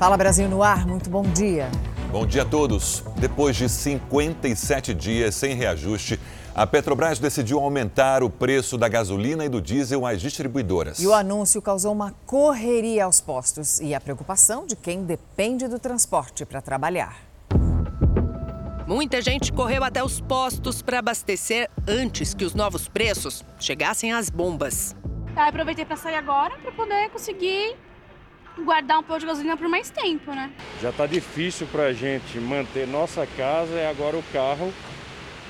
[0.00, 1.70] Fala Brasil no ar, muito bom dia.
[2.10, 3.04] Bom dia a todos.
[3.18, 6.18] Depois de 57 dias sem reajuste,
[6.54, 11.00] a Petrobras decidiu aumentar o preço da gasolina e do diesel às distribuidoras.
[11.00, 15.78] E o anúncio causou uma correria aos postos e a preocupação de quem depende do
[15.78, 17.18] transporte para trabalhar.
[18.86, 24.30] Muita gente correu até os postos para abastecer antes que os novos preços chegassem às
[24.30, 24.96] bombas.
[25.34, 27.76] Tá, aproveitei para sair agora para poder conseguir
[28.58, 30.50] guardar um pouco de gasolina por mais tempo, né?
[30.80, 34.72] Já está difícil para a gente manter nossa casa e agora o carro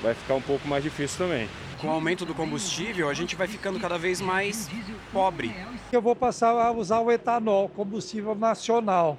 [0.01, 1.47] vai ficar um pouco mais difícil também.
[1.79, 4.69] Com o aumento do combustível, a gente vai ficando cada vez mais
[5.11, 5.51] pobre.
[5.91, 9.17] Eu vou passar a usar o etanol, combustível nacional.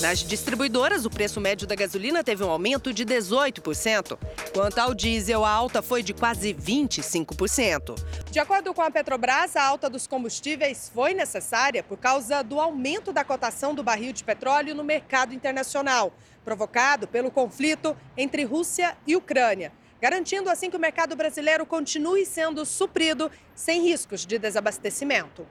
[0.00, 4.18] Nas distribuidoras, o preço médio da gasolina teve um aumento de 18%.
[4.54, 7.94] Quanto ao diesel, a alta foi de quase 25%.
[8.30, 13.12] De acordo com a Petrobras, a alta dos combustíveis foi necessária por causa do aumento
[13.12, 19.14] da cotação do barril de petróleo no mercado internacional, provocado pelo conflito entre Rússia e
[19.16, 25.46] Ucrânia garantindo assim que o mercado brasileiro continue sendo suprido sem riscos de desabastecimento.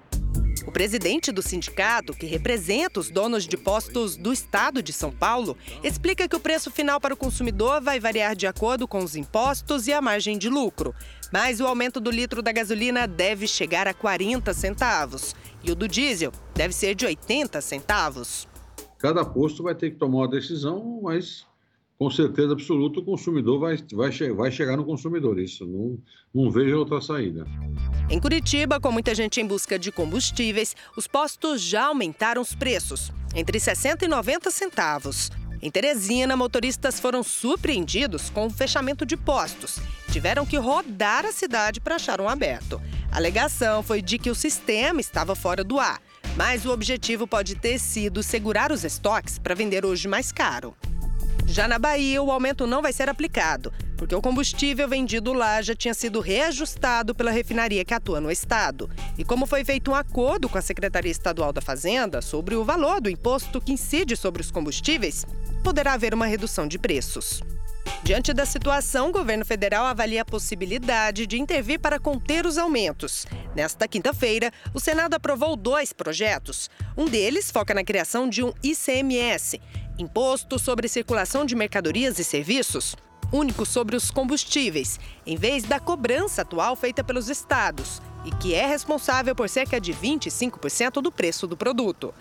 [0.70, 5.58] O presidente do sindicato, que representa os donos de postos do estado de São Paulo,
[5.84, 9.88] explica que o preço final para o consumidor vai variar de acordo com os impostos
[9.88, 10.94] e a margem de lucro.
[11.34, 15.88] Mas o aumento do litro da gasolina deve chegar a 40 centavos e o do
[15.88, 18.48] diesel deve ser de 80 centavos.
[19.00, 21.48] Cada posto vai ter que tomar uma decisão, mas
[22.00, 25.38] com certeza absoluta o consumidor vai, vai, vai chegar no consumidor.
[25.38, 26.00] Isso não,
[26.33, 27.45] não vejo outra saída.
[28.09, 33.11] Em Curitiba, com muita gente em busca de combustíveis, os postos já aumentaram os preços,
[33.36, 35.30] entre 60 e 90 centavos.
[35.61, 39.77] Em Teresina, motoristas foram surpreendidos com o fechamento de postos.
[40.09, 42.81] Tiveram que rodar a cidade para achar um aberto.
[43.11, 46.02] A alegação foi de que o sistema estava fora do ar,
[46.38, 50.73] mas o objetivo pode ter sido segurar os estoques para vender hoje mais caro.
[51.50, 55.73] Já na Bahia, o aumento não vai ser aplicado, porque o combustível vendido lá já
[55.73, 58.87] tinha sido reajustado pela refinaria que atua no estado.
[59.17, 63.02] E como foi feito um acordo com a Secretaria Estadual da Fazenda sobre o valor
[63.02, 65.26] do imposto que incide sobre os combustíveis,
[65.64, 67.42] poderá haver uma redução de preços.
[68.04, 73.26] Diante da situação, o governo federal avalia a possibilidade de intervir para conter os aumentos.
[73.55, 76.70] Nesta quinta-feira, o Senado aprovou dois projetos.
[76.95, 79.60] Um deles foca na criação de um ICMS,
[79.99, 82.95] Imposto sobre Circulação de Mercadorias e Serviços,
[83.33, 88.65] único sobre os combustíveis, em vez da cobrança atual feita pelos estados e que é
[88.65, 92.14] responsável por cerca de 25% do preço do produto.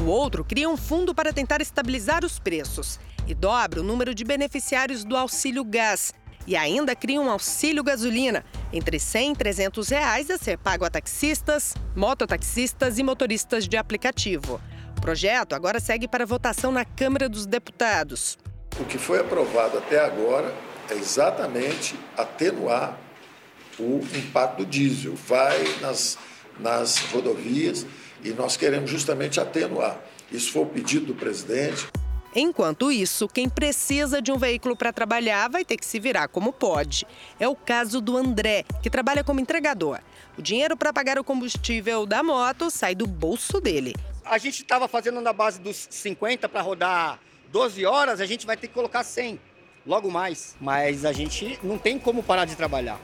[0.00, 4.24] O outro cria um fundo para tentar estabilizar os preços e dobra o número de
[4.24, 6.14] beneficiários do auxílio gás.
[6.46, 10.90] E ainda cria um auxílio gasolina, entre 100 e 300 reais a ser pago a
[10.90, 14.58] taxistas, mototaxistas e motoristas de aplicativo.
[14.96, 18.38] O projeto agora segue para votação na Câmara dos Deputados.
[18.80, 20.52] O que foi aprovado até agora
[20.90, 22.98] é exatamente atenuar
[23.78, 25.14] o impacto do diesel.
[25.14, 26.18] Vai nas,
[26.58, 27.86] nas rodovias
[28.24, 29.98] e nós queremos justamente atenuar.
[30.32, 31.86] Isso foi o pedido do presidente.
[32.34, 36.52] Enquanto isso, quem precisa de um veículo para trabalhar vai ter que se virar como
[36.52, 37.06] pode.
[37.40, 40.00] É o caso do André, que trabalha como entregador.
[40.36, 43.94] O dinheiro para pagar o combustível da moto sai do bolso dele.
[44.28, 47.20] A gente estava fazendo na base dos 50 para rodar
[47.52, 49.38] 12 horas, a gente vai ter que colocar 100,
[49.86, 50.56] logo mais.
[50.60, 52.98] Mas a gente não tem como parar de trabalhar.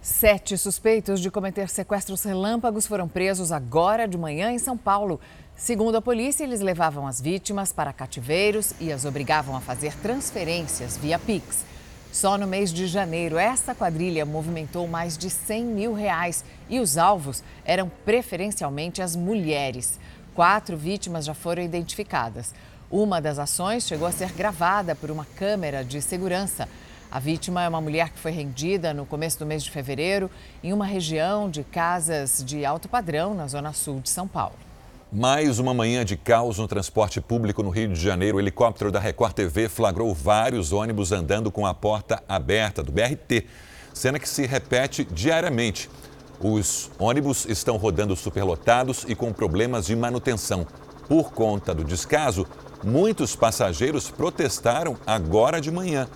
[0.00, 5.18] Sete suspeitos de cometer sequestros relâmpagos foram presos agora de manhã em São Paulo.
[5.56, 10.98] Segundo a polícia, eles levavam as vítimas para cativeiros e as obrigavam a fazer transferências
[10.98, 11.73] via Pix.
[12.14, 16.96] Só no mês de janeiro, essa quadrilha movimentou mais de 100 mil reais e os
[16.96, 19.98] alvos eram preferencialmente as mulheres.
[20.32, 22.54] Quatro vítimas já foram identificadas.
[22.88, 26.68] Uma das ações chegou a ser gravada por uma câmera de segurança.
[27.10, 30.30] A vítima é uma mulher que foi rendida no começo do mês de fevereiro
[30.62, 34.63] em uma região de casas de alto padrão na zona sul de São Paulo.
[35.16, 38.36] Mais uma manhã de caos no transporte público no Rio de Janeiro.
[38.36, 43.46] O helicóptero da Record TV flagrou vários ônibus andando com a porta aberta do BRT,
[43.92, 45.88] cena que se repete diariamente.
[46.40, 50.66] Os ônibus estão rodando superlotados e com problemas de manutenção.
[51.08, 52.44] Por conta do descaso,
[52.82, 56.08] muitos passageiros protestaram agora de manhã.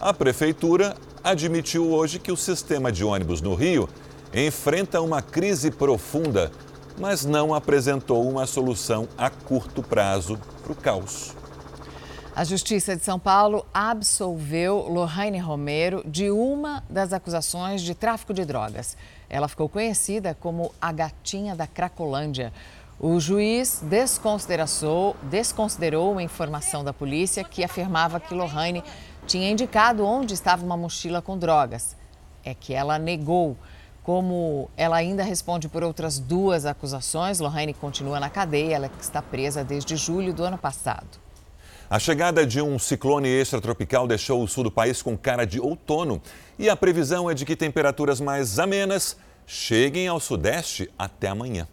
[0.00, 3.86] A prefeitura admitiu hoje que o sistema de ônibus no Rio
[4.32, 6.50] enfrenta uma crise profunda,
[6.98, 11.34] mas não apresentou uma solução a curto prazo para o caos.
[12.34, 18.44] A Justiça de São Paulo absolveu Lohane Romero de uma das acusações de tráfico de
[18.44, 18.94] drogas.
[19.30, 22.52] Ela ficou conhecida como a gatinha da Cracolândia.
[23.00, 28.84] O juiz desconsiderou, desconsiderou informação da polícia que afirmava que Lohane
[29.26, 31.96] tinha indicado onde estava uma mochila com drogas.
[32.44, 33.56] É que ela negou.
[34.06, 38.76] Como ela ainda responde por outras duas acusações, Lohane continua na cadeia.
[38.76, 41.08] Ela está presa desde julho do ano passado.
[41.90, 46.22] A chegada de um ciclone extratropical deixou o sul do país com cara de outono
[46.56, 51.66] e a previsão é de que temperaturas mais amenas cheguem ao sudeste até amanhã.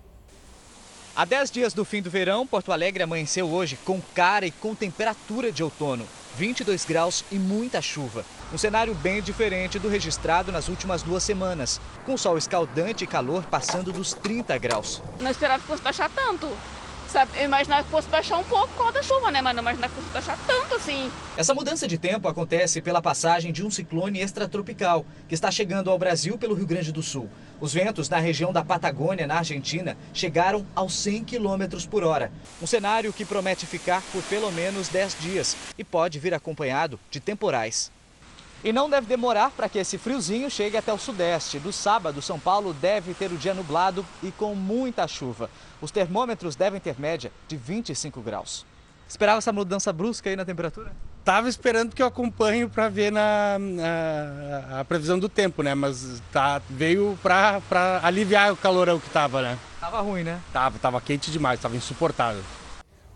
[1.16, 4.74] Há 10 dias do fim do verão, Porto Alegre amanheceu hoje com cara e com
[4.74, 6.08] temperatura de outono.
[6.36, 8.26] 22 graus e muita chuva.
[8.52, 13.44] Um cenário bem diferente do registrado nas últimas duas semanas, com sol escaldante e calor
[13.44, 15.04] passando dos 30 graus.
[15.20, 16.50] Não esperava que fosse baixar tanto
[17.14, 17.32] sabe?
[17.38, 19.40] Eu imaginava que fosse baixar um pouco por causa da chuva, né?
[19.40, 21.12] Mas não imaginava que fosse baixar tanto assim.
[21.38, 26.00] Essa mudança de tempo acontece pela passagem de um ciclone extratropical que está chegando ao
[26.00, 27.30] Brasil pelo Rio Grande do Sul.
[27.62, 32.32] Os ventos na região da Patagônia, na Argentina, chegaram aos 100 km por hora.
[32.62, 37.20] Um cenário que promete ficar por pelo menos 10 dias e pode vir acompanhado de
[37.20, 37.92] temporais.
[38.64, 41.60] E não deve demorar para que esse friozinho chegue até o sudeste.
[41.60, 45.50] Do sábado, São Paulo deve ter o dia nublado e com muita chuva.
[45.82, 48.66] Os termômetros devem ter média de 25 graus.
[49.08, 50.94] Esperava essa mudança brusca aí na temperatura?
[51.20, 55.76] Estava esperando que eu acompanho para ver na, na, a previsão do tempo, né?
[55.76, 57.62] Mas tá, veio para
[58.02, 59.58] aliviar o calorão que estava, né?
[59.80, 60.40] Tava ruim, né?
[60.52, 62.42] Tava, tava quente demais, tava insuportável.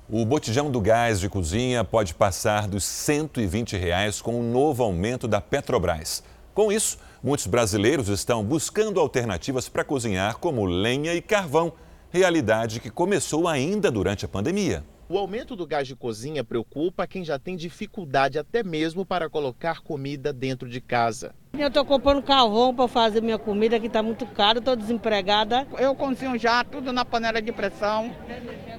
[0.10, 5.28] O botijão do gás de cozinha pode passar dos 120 reais com o novo aumento
[5.28, 6.24] da Petrobras.
[6.54, 11.74] Com isso, muitos brasileiros estão buscando alternativas para cozinhar, como lenha e carvão,
[12.10, 14.82] realidade que começou ainda durante a pandemia.
[15.10, 19.82] O aumento do gás de cozinha preocupa quem já tem dificuldade até mesmo para colocar
[19.82, 21.36] comida dentro de casa.
[21.54, 25.68] Eu estou comprando carvão para fazer minha comida, que está muito caro, estou desempregada.
[25.80, 28.12] Eu cozinho já tudo na panela de pressão,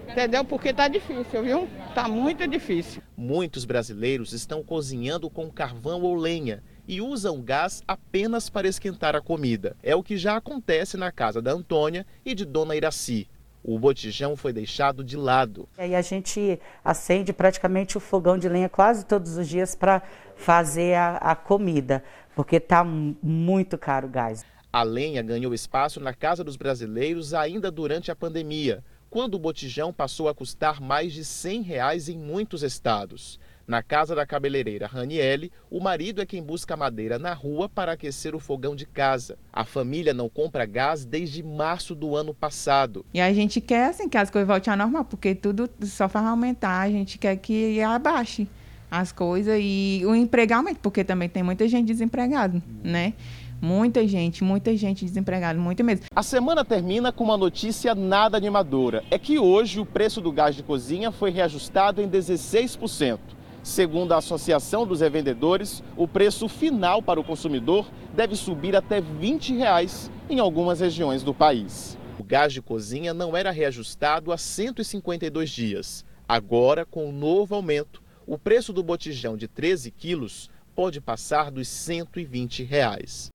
[0.09, 0.45] entendeu?
[0.45, 1.69] Porque está difícil, viu?
[1.89, 3.03] Está muito difícil.
[3.17, 9.21] Muitos brasileiros estão cozinhando com carvão ou lenha e usam gás apenas para esquentar a
[9.21, 9.77] comida.
[9.83, 13.29] É o que já acontece na casa da Antônia e de Dona Iraci.
[13.63, 15.69] O botijão foi deixado de lado.
[15.79, 20.01] E a gente acende praticamente o fogão de lenha quase todos os dias para
[20.37, 22.03] fazer a, a comida,
[22.39, 24.45] porque está muito caro o gás.
[24.73, 29.93] A lenha ganhou espaço na casa dos brasileiros ainda durante a pandemia, quando o botijão
[29.93, 33.41] passou a custar mais de 100 reais em muitos estados.
[33.67, 38.37] Na casa da cabeleireira Raniele, o marido é quem busca madeira na rua para aquecer
[38.37, 39.37] o fogão de casa.
[39.53, 43.05] A família não compra gás desde março do ano passado.
[43.13, 46.25] E a gente quer assim, que as coisas voltem ao normal, porque tudo só faz
[46.25, 46.83] aumentar.
[46.83, 48.47] A gente quer que abaixe
[48.91, 53.15] as coisas e o emprego aumente, porque também tem muita gente desempregada, né?
[53.61, 56.07] Muita gente, muita gente desempregada, muita mesmo.
[56.15, 59.03] A semana termina com uma notícia nada animadora.
[59.11, 63.19] É que hoje o preço do gás de cozinha foi reajustado em 16%.
[63.61, 69.55] Segundo a Associação dos Revendedores, o preço final para o consumidor deve subir até 20
[69.55, 71.99] reais em algumas regiões do país.
[72.19, 76.05] O gás de cozinha não era reajustado há 152 dias.
[76.29, 81.67] Agora, com o novo aumento, o preço do botijão de 13 quilos pode passar dos
[81.67, 83.31] 120 reais.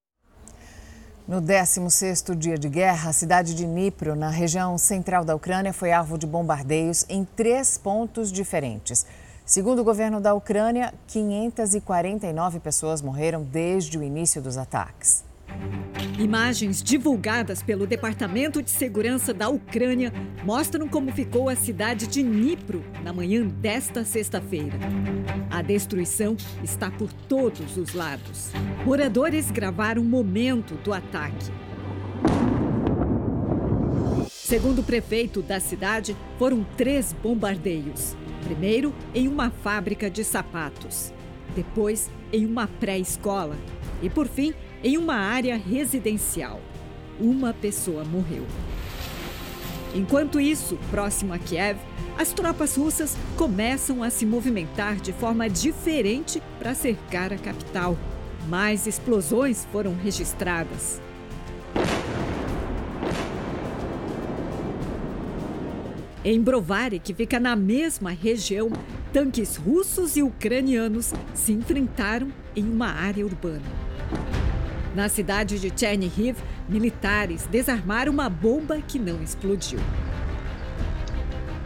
[1.27, 5.91] No 16º dia de guerra, a cidade de Dnipro, na região central da Ucrânia, foi
[5.91, 9.03] alvo de bombardeios em três pontos diferentes.
[9.43, 15.23] Segundo o governo da Ucrânia, 549 pessoas morreram desde o início dos ataques.
[16.19, 22.83] Imagens divulgadas pelo Departamento de Segurança da Ucrânia mostram como ficou a cidade de Dnipro
[23.03, 24.77] na manhã desta sexta-feira.
[25.49, 28.51] A destruição está por todos os lados.
[28.85, 31.51] Moradores gravaram o momento do ataque.
[34.29, 38.15] Segundo o prefeito da cidade, foram três bombardeios.
[38.43, 41.11] Primeiro em uma fábrica de sapatos,
[41.55, 43.55] depois em uma pré-escola
[44.01, 44.53] e, por fim,
[44.83, 46.59] em uma área residencial.
[47.19, 48.45] Uma pessoa morreu.
[49.95, 51.79] Enquanto isso, próximo a Kiev,
[52.17, 57.97] as tropas russas começam a se movimentar de forma diferente para cercar a capital.
[58.47, 61.01] Mais explosões foram registradas.
[66.25, 68.71] Em Brovary, que fica na mesma região,
[69.11, 73.82] tanques russos e ucranianos se enfrentaram em uma área urbana.
[74.95, 76.37] Na cidade de Chernihiv,
[76.69, 79.79] militares desarmaram uma bomba que não explodiu.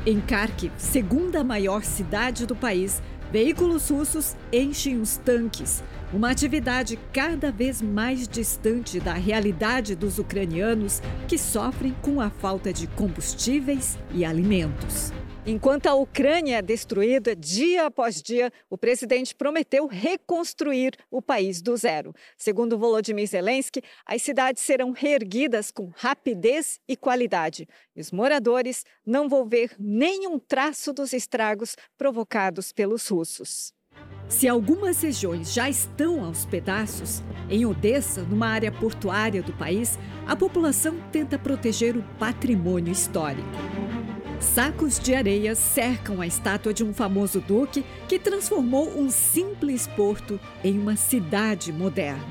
[0.06, 7.52] Em Kharkiv, segunda maior cidade do país, veículos russos enchem os tanques, uma atividade cada
[7.52, 14.24] vez mais distante da realidade dos ucranianos que sofrem com a falta de combustíveis e
[14.24, 15.12] alimentos.
[15.50, 21.78] Enquanto a Ucrânia é destruída dia após dia, o presidente prometeu reconstruir o país do
[21.78, 22.14] zero.
[22.38, 27.66] Segundo Volodymyr Zelensky, as cidades serão reerguidas com rapidez e qualidade.
[27.96, 33.72] E os moradores não vão ver nenhum traço dos estragos provocados pelos russos.
[34.28, 40.36] Se algumas regiões já estão aos pedaços, em Odessa, numa área portuária do país, a
[40.36, 43.87] população tenta proteger o patrimônio histórico.
[44.40, 50.40] Sacos de areia cercam a estátua de um famoso duque que transformou um simples porto
[50.64, 52.26] em uma cidade moderna.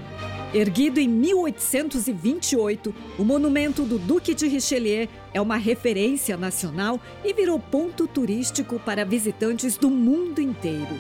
[0.54, 7.58] Erguido em 1828, o monumento do Duque de Richelieu é uma referência nacional e virou
[7.58, 10.96] ponto turístico para visitantes do mundo inteiro.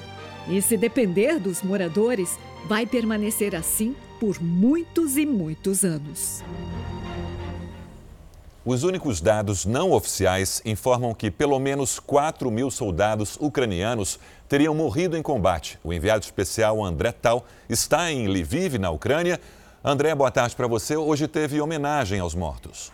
[0.48, 2.36] E se depender dos moradores,
[2.66, 6.42] vai permanecer assim por muitos e muitos anos.
[8.66, 14.18] Os únicos dados não oficiais informam que pelo menos 4 mil soldados ucranianos
[14.48, 15.78] teriam morrido em combate.
[15.84, 19.40] O enviado especial André Tal está em Lviv, na Ucrânia.
[19.84, 20.96] André, boa tarde para você.
[20.96, 22.90] Hoje teve homenagem aos mortos.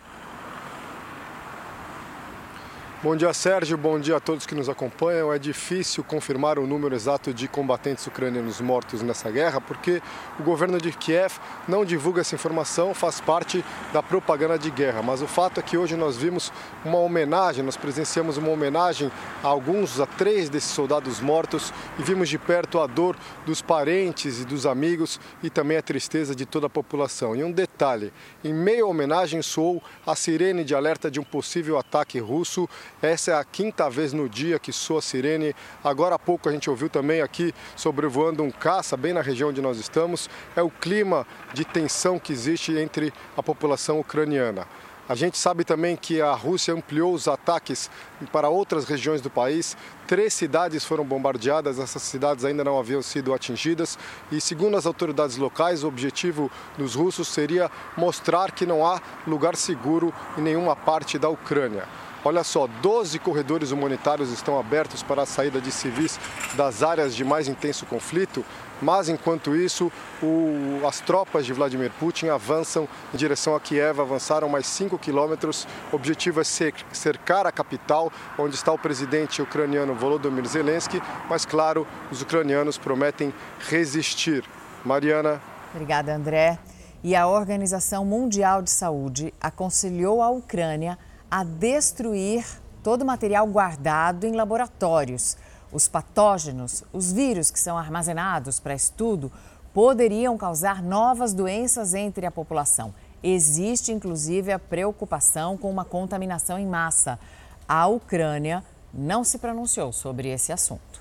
[3.02, 3.76] Bom dia, Sérgio.
[3.76, 5.32] Bom dia a todos que nos acompanham.
[5.32, 10.00] É difícil confirmar o número exato de combatentes ucranianos mortos nessa guerra, porque
[10.38, 11.32] o governo de Kiev
[11.66, 15.02] não divulga essa informação, faz parte da propaganda de guerra.
[15.02, 16.52] Mas o fato é que hoje nós vimos
[16.84, 19.10] uma homenagem, nós presenciamos uma homenagem
[19.42, 24.40] a alguns, a três desses soldados mortos e vimos de perto a dor dos parentes
[24.40, 27.34] e dos amigos e também a tristeza de toda a população.
[27.34, 28.12] E um detalhe:
[28.44, 32.68] em meio à homenagem soou a sirene de alerta de um possível ataque russo
[33.02, 35.54] essa é a quinta vez no dia que soa a sirene.
[35.82, 39.60] Agora há pouco a gente ouviu também aqui sobrevoando um caça bem na região onde
[39.60, 40.30] nós estamos.
[40.54, 44.66] É o clima de tensão que existe entre a população ucraniana.
[45.08, 47.90] A gente sabe também que a Rússia ampliou os ataques
[48.30, 49.76] para outras regiões do país.
[50.06, 53.98] Três cidades foram bombardeadas, essas cidades ainda não haviam sido atingidas.
[54.30, 59.56] E, segundo as autoridades locais, o objetivo dos russos seria mostrar que não há lugar
[59.56, 61.88] seguro em nenhuma parte da Ucrânia.
[62.24, 66.20] Olha só, 12 corredores humanitários estão abertos para a saída de civis
[66.54, 68.44] das áreas de mais intenso conflito,
[68.80, 69.90] mas enquanto isso,
[70.22, 75.66] o, as tropas de Vladimir Putin avançam em direção a Kiev, avançaram mais 5 quilômetros.
[75.92, 81.86] O objetivo é cercar a capital, onde está o presidente ucraniano Volodymyr Zelensky, mas claro,
[82.10, 83.34] os ucranianos prometem
[83.68, 84.44] resistir.
[84.84, 85.40] Mariana.
[85.72, 86.58] Obrigada, André.
[87.02, 90.96] E a Organização Mundial de Saúde aconselhou a Ucrânia
[91.32, 92.44] a destruir
[92.82, 95.38] todo o material guardado em laboratórios.
[95.72, 99.32] Os patógenos, os vírus que são armazenados para estudo,
[99.72, 102.92] poderiam causar novas doenças entre a população.
[103.22, 107.18] Existe inclusive a preocupação com uma contaminação em massa.
[107.66, 108.62] A Ucrânia
[108.92, 111.00] não se pronunciou sobre esse assunto.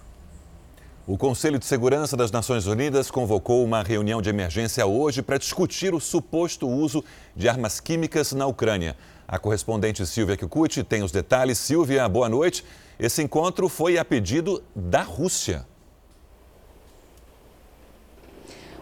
[1.06, 5.94] O Conselho de Segurança das Nações Unidas convocou uma reunião de emergência hoje para discutir
[5.94, 7.04] o suposto uso
[7.36, 8.96] de armas químicas na Ucrânia.
[9.32, 11.58] A correspondente Silvia Kikuchi tem os detalhes.
[11.58, 12.66] Silvia, boa noite.
[13.00, 15.66] Esse encontro foi a pedido da Rússia.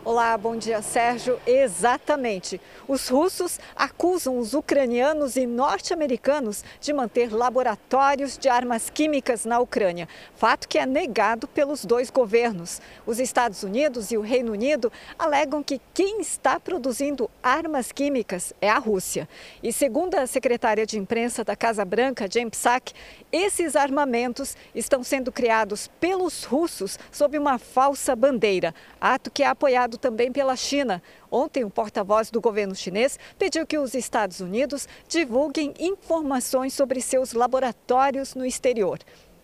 [0.10, 1.40] Olá, bom dia, Sérgio.
[1.46, 2.60] Exatamente.
[2.88, 10.10] Os russos acusam os ucranianos e norte-americanos de manter laboratórios de armas químicas na Ucrânia,
[10.34, 12.82] fato que é negado pelos dois governos.
[13.06, 18.68] Os Estados Unidos e o Reino Unido alegam que quem está produzindo armas químicas é
[18.68, 19.30] a Rússia.
[19.62, 22.94] E segundo a secretária de imprensa da Casa Branca, James Sack,
[23.32, 29.99] esses armamentos estão sendo criados pelos russos sob uma falsa bandeira, ato que é apoiado
[30.00, 31.02] também pela China.
[31.30, 37.34] Ontem, o porta-voz do governo chinês pediu que os Estados Unidos divulguem informações sobre seus
[37.34, 39.00] laboratórios no exterior.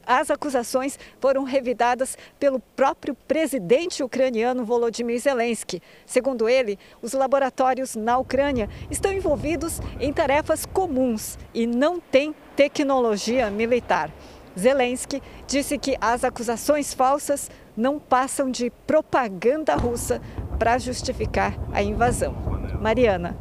[0.07, 5.81] As acusações foram revidadas pelo próprio presidente ucraniano Volodymyr Zelensky.
[6.05, 13.49] Segundo ele, os laboratórios na Ucrânia estão envolvidos em tarefas comuns e não têm tecnologia
[13.49, 14.11] militar.
[14.57, 20.21] Zelensky disse que as acusações falsas não passam de propaganda russa
[20.57, 22.35] para justificar a invasão.
[22.81, 23.35] Mariana.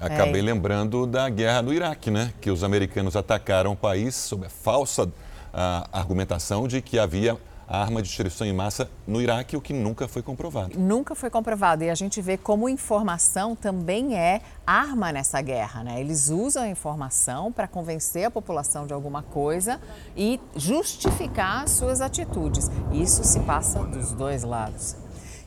[0.00, 0.44] Acabei é.
[0.44, 2.32] lembrando da guerra no Iraque, né?
[2.40, 5.10] Que os americanos atacaram o país sob a falsa
[5.52, 7.36] a argumentação de que havia
[7.68, 10.78] arma de destruição em massa no Iraque, o que nunca foi comprovado.
[10.78, 11.84] Nunca foi comprovado.
[11.84, 15.84] E a gente vê como informação também é arma nessa guerra.
[15.84, 16.00] Né?
[16.00, 19.78] Eles usam a informação para convencer a população de alguma coisa
[20.16, 22.70] e justificar suas atitudes.
[22.90, 24.96] Isso se passa dos dois lados.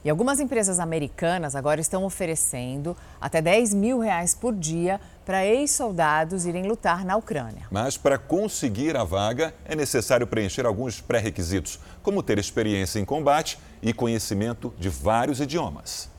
[0.04, 6.46] E algumas empresas americanas agora estão oferecendo até 10 mil reais por dia para ex-soldados
[6.46, 7.68] irem lutar na Ucrânia.
[7.70, 13.60] Mas para conseguir a vaga é necessário preencher alguns pré-requisitos, como ter experiência em combate
[13.82, 16.10] e conhecimento de vários idiomas.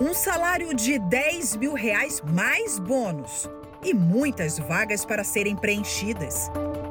[0.00, 3.48] Um salário de 10 mil reais mais bônus
[3.84, 6.50] e muitas vagas para serem preenchidas.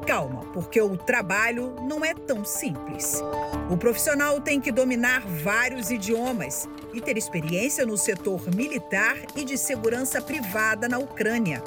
[0.10, 3.22] Calma, porque o trabalho não é tão simples.
[3.70, 9.56] O profissional tem que dominar vários idiomas e ter experiência no setor militar e de
[9.56, 11.62] segurança privada na Ucrânia.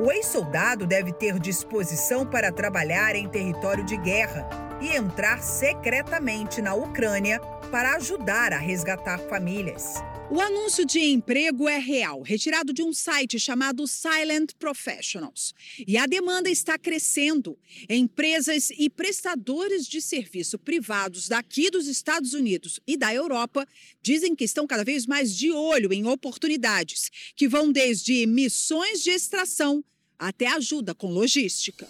[0.00, 4.48] O ex-soldado deve ter disposição para trabalhar em território de guerra
[4.80, 7.38] e entrar secretamente na Ucrânia
[7.70, 10.02] para ajudar a resgatar famílias.
[10.28, 15.54] O anúncio de emprego é real, retirado de um site chamado Silent Professionals.
[15.86, 17.56] E a demanda está crescendo.
[17.88, 23.66] Empresas e prestadores de serviço privados daqui dos Estados Unidos e da Europa
[24.02, 29.10] dizem que estão cada vez mais de olho em oportunidades que vão desde missões de
[29.10, 29.84] extração
[30.18, 31.86] até ajuda com logística.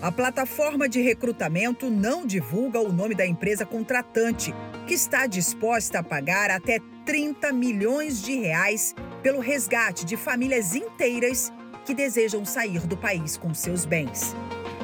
[0.00, 4.52] A plataforma de recrutamento não divulga o nome da empresa contratante,
[4.86, 11.52] que está disposta a pagar até 30 milhões de reais pelo resgate de famílias inteiras
[11.84, 14.34] que desejam sair do país com seus bens.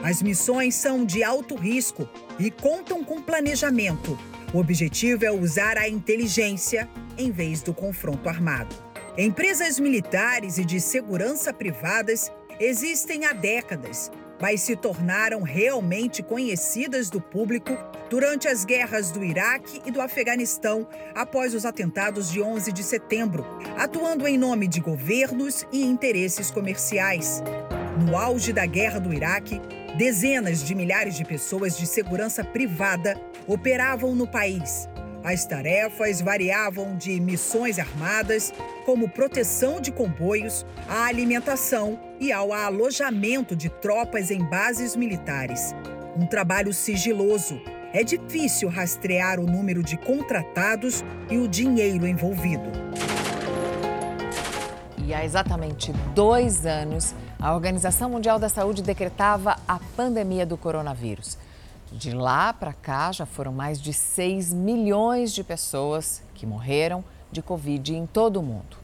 [0.02, 4.16] As missões são de alto risco e contam com planejamento.
[4.54, 8.75] O objetivo é usar a inteligência em vez do confronto armado.
[9.16, 12.30] Empresas militares e de segurança privadas
[12.61, 14.11] existem há décadas,
[14.41, 17.76] mas se tornaram realmente conhecidas do público
[18.09, 23.45] durante as guerras do Iraque e do Afeganistão após os atentados de 11 de setembro,
[23.76, 27.43] atuando em nome de governos e interesses comerciais.
[28.06, 29.61] No auge da guerra do Iraque,
[29.97, 34.89] dezenas de milhares de pessoas de segurança privada operavam no país
[35.28, 38.50] as tarefas variavam de missões armadas,
[38.86, 45.75] como proteção de comboios, à alimentação e ao alojamento de tropas em bases militares.
[46.17, 47.60] Um trabalho sigiloso.
[47.93, 52.71] É difícil rastrear o número de contratados e o dinheiro envolvido.
[54.97, 61.36] E há exatamente dois anos, a Organização Mundial da Saúde decretava a pandemia do coronavírus.
[61.91, 67.41] De lá para cá, já foram mais de 6 milhões de pessoas que morreram de
[67.41, 68.77] Covid em todo o mundo.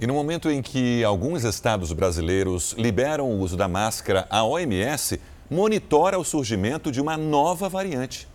[0.00, 5.20] E no momento em que alguns estados brasileiros liberam o uso da máscara, a OMS
[5.48, 8.26] monitora o surgimento de uma nova variante.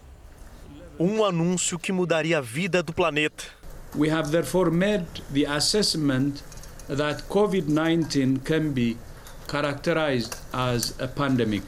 [1.00, 3.44] Um anúncio que mudaria a vida do planeta.
[3.96, 6.44] We have therefore made the assessment
[6.88, 8.98] that COVID-19 can be
[9.50, 11.66] characterized as a pandemic.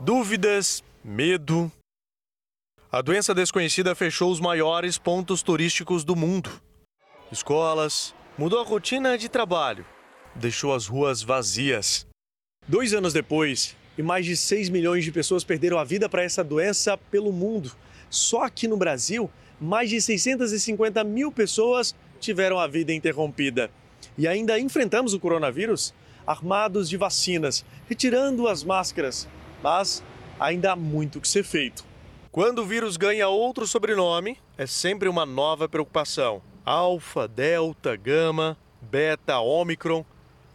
[0.00, 1.70] Dúvidas, medo.
[2.90, 6.50] A doença desconhecida fechou os maiores pontos turísticos do mundo.
[7.30, 9.84] Escolas, mudou a rotina de trabalho,
[10.34, 12.06] deixou as ruas vazias.
[12.68, 16.44] Dois anos depois, e mais de 6 milhões de pessoas perderam a vida para essa
[16.44, 17.72] doença pelo mundo.
[18.08, 23.70] Só aqui no Brasil, mais de 650 mil pessoas tiveram a vida interrompida.
[24.16, 25.94] E ainda enfrentamos o coronavírus
[26.26, 29.28] armados de vacinas, retirando as máscaras.
[29.62, 30.02] Mas
[30.42, 31.84] ainda há muito que ser feito.
[32.30, 36.42] Quando o vírus ganha outro sobrenome, é sempre uma nova preocupação.
[36.64, 40.04] Alfa, Delta, Gama, Beta, Omicron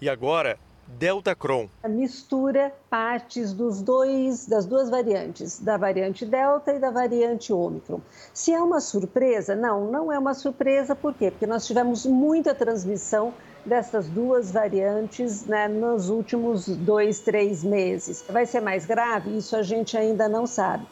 [0.01, 1.69] e agora Delta Cron.
[1.87, 7.99] Mistura partes dos dois, das duas variantes, da variante Delta e da variante Omicron.
[8.33, 11.29] Se é uma surpresa, não, não é uma surpresa, por quê?
[11.29, 13.33] Porque nós tivemos muita transmissão
[13.67, 18.23] dessas duas variantes né, nos últimos dois, três meses.
[18.29, 19.37] Vai ser mais grave?
[19.37, 20.87] Isso a gente ainda não sabe.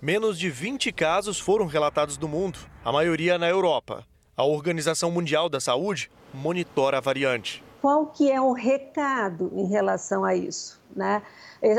[0.00, 4.04] Menos de 20 casos foram relatados no mundo, a maioria na Europa.
[4.36, 7.62] A Organização Mundial da Saúde monitora a variante.
[7.82, 11.22] Qual que é o recado em relação a isso, né?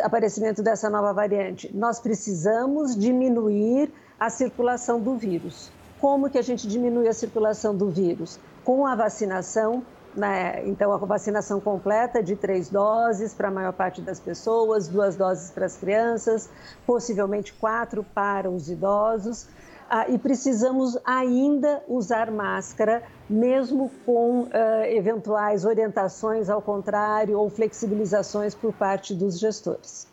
[0.03, 1.73] Aparecimento dessa nova variante.
[1.73, 5.71] Nós precisamos diminuir a circulação do vírus.
[5.99, 8.39] Como que a gente diminui a circulação do vírus?
[8.69, 9.83] Com a vacinação,
[10.15, 10.61] né?
[10.67, 15.49] então a vacinação completa de três doses para a maior parte das pessoas, duas doses
[15.49, 16.47] para as crianças,
[16.85, 19.47] possivelmente quatro para os idosos.
[19.89, 24.49] ah, e precisamos ainda usar máscara, mesmo com uh,
[24.85, 30.07] eventuais orientações ao contrário ou flexibilizações por parte dos gestores.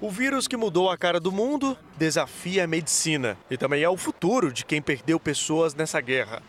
[0.00, 3.98] O vírus que mudou a cara do mundo desafia a medicina e também é o
[3.98, 6.40] futuro de quem perdeu pessoas nessa guerra.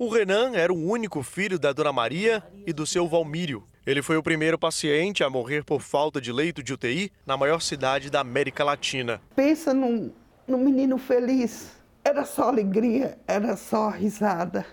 [0.00, 3.64] O Renan era o único filho da Dona Maria e do seu Valmírio.
[3.86, 7.60] Ele foi o primeiro paciente a morrer por falta de leito de UTI na maior
[7.60, 9.20] cidade da América Latina.
[9.36, 10.10] Pensa num,
[10.48, 11.72] num menino feliz.
[12.02, 14.64] Era só alegria, era só risada.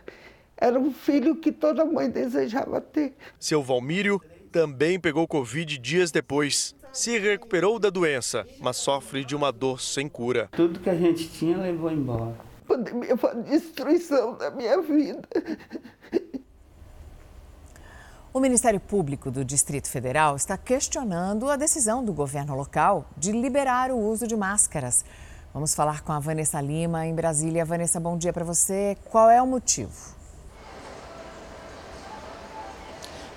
[0.55, 3.13] Era um filho que toda mãe desejava ter.
[3.37, 6.73] Seu Valmírio também pegou Covid dias depois.
[6.93, 10.47] Se recuperou da doença, mas sofre de uma dor sem cura.
[10.53, 12.46] Tudo que a gente tinha levou embora.
[12.67, 15.27] Pandemia foi a destruição da minha vida.
[18.33, 23.89] O Ministério Público do Distrito Federal está questionando a decisão do governo local de liberar
[23.89, 25.03] o uso de máscaras.
[25.53, 27.65] Vamos falar com a Vanessa Lima em Brasília.
[27.65, 28.95] Vanessa, bom dia para você.
[29.09, 30.16] Qual é o motivo?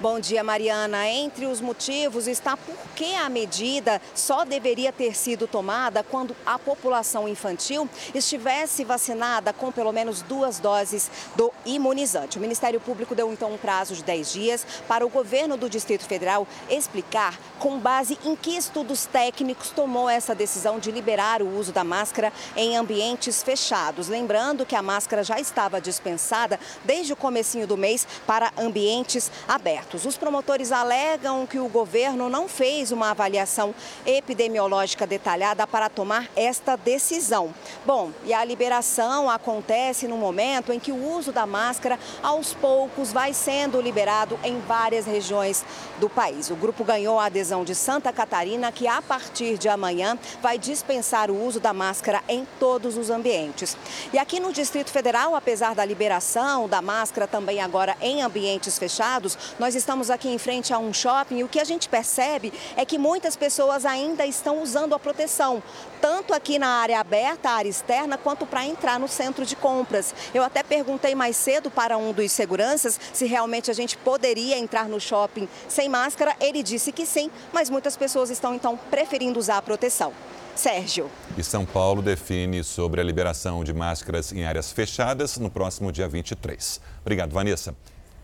[0.01, 1.07] Bom dia, Mariana.
[1.11, 6.59] Entre os motivos está por que a medida só deveria ter sido tomada quando a
[6.59, 12.39] população infantil estivesse vacinada com pelo menos duas doses do imunizante.
[12.39, 16.07] O Ministério Público deu então um prazo de 10 dias para o governo do Distrito
[16.07, 21.73] Federal explicar com base em que estudos técnicos tomou essa decisão de liberar o uso
[21.73, 24.09] da máscara em ambientes fechados.
[24.09, 29.90] Lembrando que a máscara já estava dispensada desde o comecinho do mês para ambientes abertos.
[29.93, 33.75] Os promotores alegam que o governo não fez uma avaliação
[34.07, 37.53] epidemiológica detalhada para tomar esta decisão.
[37.85, 43.13] Bom, e a liberação acontece no momento em que o uso da máscara, aos poucos,
[43.13, 45.65] vai sendo liberado em várias regiões
[45.99, 46.51] do país.
[46.51, 51.31] O grupo ganhou a adesão de Santa Catarina, que a partir de amanhã vai dispensar
[51.31, 53.77] o uso da máscara em todos os ambientes.
[54.13, 59.37] E aqui no Distrito Federal, apesar da liberação da máscara também agora em ambientes fechados,
[59.59, 62.85] nós estamos aqui em frente a um shopping e o que a gente percebe é
[62.85, 65.63] que muitas pessoas ainda estão usando a proteção,
[66.01, 70.15] tanto aqui na área aberta, área externa, quanto para entrar no centro de compras.
[70.35, 74.89] Eu até perguntei mais cedo para um dos seguranças se realmente a gente poderia entrar
[74.89, 76.37] no shopping sem máscara.
[76.41, 80.13] Ele disse que sim, mas muitas pessoas estão então preferindo usar a proteção.
[80.55, 81.11] Sérgio.
[81.39, 86.07] E São Paulo define sobre a liberação de máscaras em áreas fechadas no próximo dia
[86.07, 86.81] 23.
[87.01, 87.75] Obrigado, Vanessa.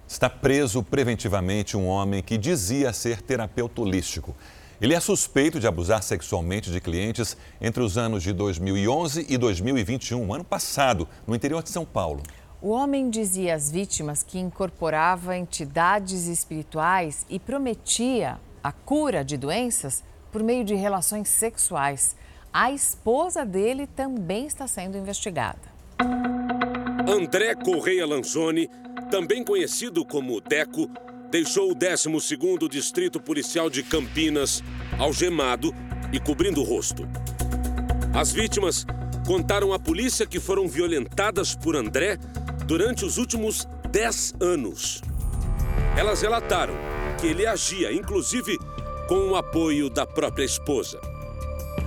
[0.08, 4.36] Está preso preventivamente um homem que dizia ser terapeuta holístico.
[4.80, 10.32] Ele é suspeito de abusar sexualmente de clientes entre os anos de 2011 e 2021,
[10.32, 12.22] ano passado, no interior de São Paulo.
[12.62, 20.04] O homem dizia às vítimas que incorporava entidades espirituais e prometia a cura de doenças
[20.30, 22.14] por meio de relações sexuais.
[22.52, 25.76] A esposa dele também está sendo investigada.
[27.08, 28.68] André Correia Lanzoni
[29.16, 30.90] também conhecido como Deco,
[31.30, 34.62] deixou o 12º Distrito Policial de Campinas
[34.98, 35.74] algemado
[36.12, 37.08] e cobrindo o rosto.
[38.14, 38.84] As vítimas
[39.26, 42.18] contaram à polícia que foram violentadas por André
[42.66, 45.00] durante os últimos 10 anos.
[45.96, 46.74] Elas relataram
[47.18, 48.58] que ele agia, inclusive,
[49.08, 51.00] com o apoio da própria esposa.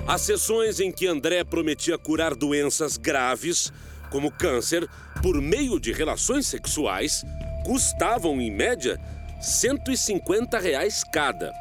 [0.07, 3.71] As sessões em que André prometia curar doenças graves
[4.09, 4.89] como câncer,
[5.21, 7.25] por meio de relações sexuais,
[7.65, 8.99] custavam, em média,
[9.41, 11.51] 150 reais cada.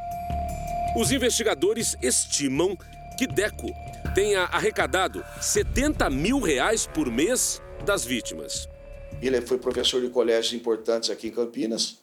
[0.97, 2.77] Os investigadores estimam
[3.17, 3.69] que Deco
[4.15, 8.69] tenha arrecadado 70 mil reais por mês das vítimas.
[9.21, 11.99] Ele foi professor de colégios importantes aqui em Campinas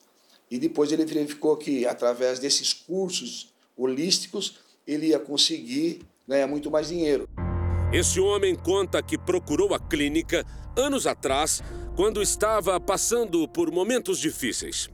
[0.52, 6.90] e depois ele verificou que, através desses cursos holísticos, ele ia conseguir ganhar muito mais
[6.90, 7.28] dinheiro.
[7.94, 10.46] Esse homem conta que procurou a clínica
[10.78, 11.64] anos atrás,
[11.96, 14.90] quando estava passando por momentos difíceis.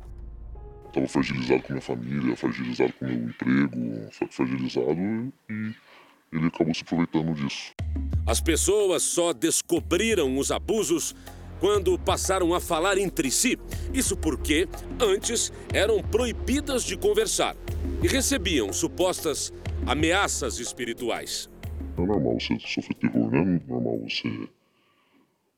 [0.88, 5.74] Estava fragilizado com minha família, fragilizado com meu emprego, fragilizado e
[6.34, 7.74] ele acabou se aproveitando disso.
[8.26, 11.16] As pessoas só descobriram os abusos
[11.60, 13.58] quando passaram a falar entre si.
[13.94, 14.68] Isso porque
[15.00, 17.56] antes eram proibidas de conversar
[18.02, 19.54] e recebiam supostas
[19.86, 21.50] ameaças espirituais.
[21.98, 23.62] É normal você sofrer terror, né?
[23.64, 24.50] É normal você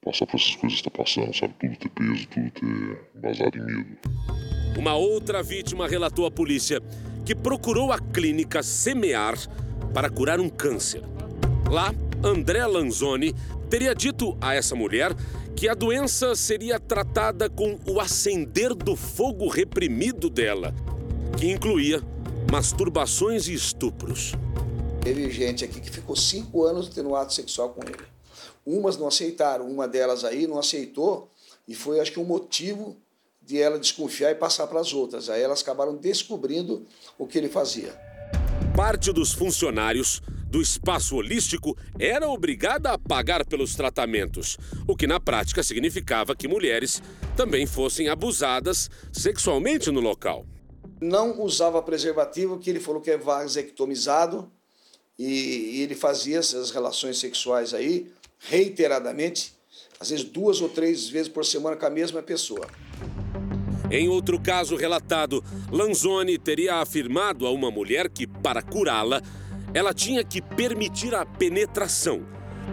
[0.03, 1.53] passar por essas coisas que está passando, sabe?
[1.59, 3.97] Tudo ter peso, tudo ter basado em medo.
[4.77, 6.81] Uma outra vítima relatou à polícia
[7.25, 9.35] que procurou a clínica Semear
[9.93, 11.03] para curar um câncer.
[11.69, 13.33] Lá, André Lanzoni
[13.69, 15.15] teria dito a essa mulher
[15.55, 20.73] que a doença seria tratada com o acender do fogo reprimido dela,
[21.37, 22.01] que incluía
[22.51, 24.33] masturbações e estupros.
[25.01, 28.12] Teve gente aqui que ficou cinco anos tendo ato sexual com ele.
[28.65, 31.29] Umas não aceitaram, uma delas aí não aceitou,
[31.67, 32.95] e foi, acho que, um motivo
[33.41, 35.29] de ela desconfiar e passar para as outras.
[35.29, 36.85] Aí elas acabaram descobrindo
[37.17, 37.93] o que ele fazia.
[38.75, 45.19] Parte dos funcionários do espaço holístico era obrigada a pagar pelos tratamentos, o que na
[45.19, 47.01] prática significava que mulheres
[47.35, 50.45] também fossem abusadas sexualmente no local.
[51.01, 54.51] Não usava preservativo, que ele falou que é vasectomizado,
[55.17, 58.11] e, ele fazia essas relações sexuais aí
[58.49, 59.53] reiteradamente,
[59.99, 62.67] às vezes duas ou três vezes por semana com a mesma pessoa.
[63.89, 69.21] Em outro caso relatado, Lanzoni teria afirmado a uma mulher que, para curá-la,
[69.73, 72.25] ela tinha que permitir a penetração.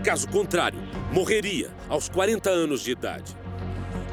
[0.04, 0.80] Caso contrário,
[1.12, 3.36] morreria aos 40 anos de idade.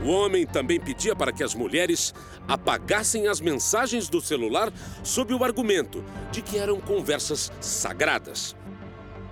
[0.04, 2.13] O homem também pedia para que as mulheres
[2.48, 4.72] apagassem as mensagens do celular
[5.04, 8.56] sob o argumento de que eram conversas sagradas.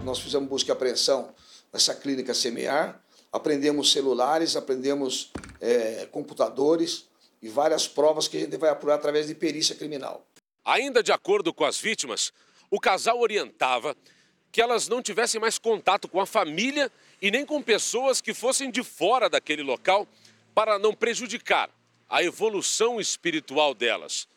[0.03, 1.29] Nós fizemos busca e apreensão
[1.75, 3.01] nessa clínica semear,
[3.33, 7.09] aprendemos celulares, aprendemos é, computadores,
[7.41, 10.25] e várias provas que a gente vai apurar através de perícia criminal.
[10.63, 12.31] Ainda de acordo com as vítimas,
[12.71, 13.95] o casal orientava
[14.53, 16.89] que elas não tivessem mais contato com a família
[17.21, 20.07] e nem com pessoas que fossem de fora daquele local
[20.55, 21.69] para não prejudicar
[22.09, 24.29] a evolução espiritual delas.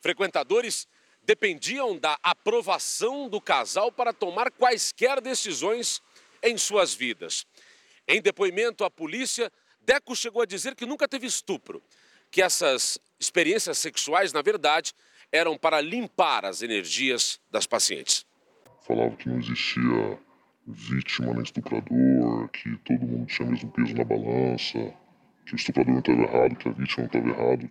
[0.00, 0.88] Frequentadores
[1.24, 6.00] dependiam da aprovação do casal para tomar quaisquer decisões
[6.42, 7.46] em suas vidas.
[8.06, 11.82] Em depoimento à polícia, Deco chegou a dizer que nunca teve estupro,
[12.30, 14.92] que essas experiências sexuais, na verdade,
[15.32, 18.24] eram para limpar as energias das pacientes.
[18.86, 20.18] Falava que não existia
[20.66, 24.94] vítima nem estuprador, que todo mundo tinha o mesmo peso na balança,
[25.46, 27.70] que o estuprador não estava errado, que a vítima não estava errado.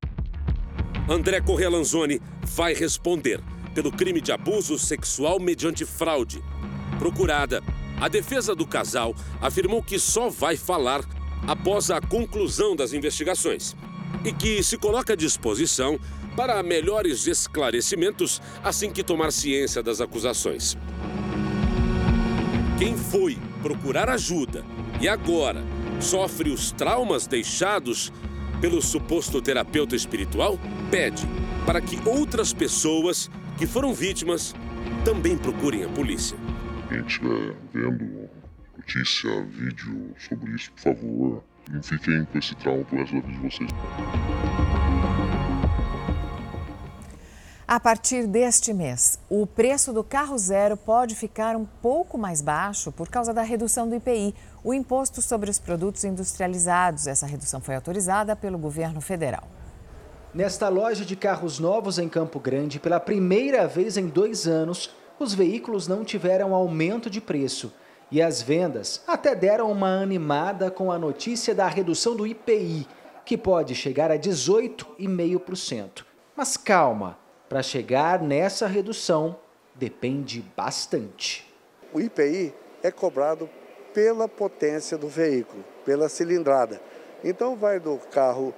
[1.09, 3.39] André Correa Lanzoni vai responder
[3.73, 6.41] pelo crime de abuso sexual mediante fraude.
[6.97, 7.61] Procurada,
[7.99, 11.03] a defesa do casal afirmou que só vai falar
[11.47, 13.75] após a conclusão das investigações
[14.23, 15.99] e que se coloca à disposição
[16.35, 20.77] para melhores esclarecimentos assim que tomar ciência das acusações.
[22.77, 24.65] Quem foi procurar ajuda
[24.99, 25.63] e agora
[25.99, 28.11] sofre os traumas deixados
[28.59, 30.59] pelo suposto terapeuta espiritual
[30.91, 31.25] pede
[31.65, 34.53] para que outras pessoas que foram vítimas
[35.03, 36.37] também procurem a polícia.
[36.87, 38.29] Quem estiver vendo
[38.77, 43.33] notícia, vídeo sobre isso, por favor, não fiquem com esse trauma pro resto da vida
[43.33, 43.71] de vocês.
[47.67, 52.91] A partir deste mês, o preço do carro zero pode ficar um pouco mais baixo
[52.91, 57.07] por causa da redução do IPI, o imposto sobre os produtos industrializados.
[57.07, 59.47] Essa redução foi autorizada pelo governo federal.
[60.31, 65.33] Nesta loja de carros novos em Campo Grande, pela primeira vez em dois anos, os
[65.33, 67.73] veículos não tiveram aumento de preço.
[68.11, 72.87] E as vendas até deram uma animada com a notícia da redução do IPI,
[73.25, 76.05] que pode chegar a 18,5%.
[76.35, 77.17] Mas calma,
[77.49, 79.37] para chegar nessa redução
[79.73, 81.51] depende bastante.
[81.93, 83.49] O IPI é cobrado
[83.93, 86.79] pela potência do veículo, pela cilindrada.
[87.23, 88.53] Então vai do carro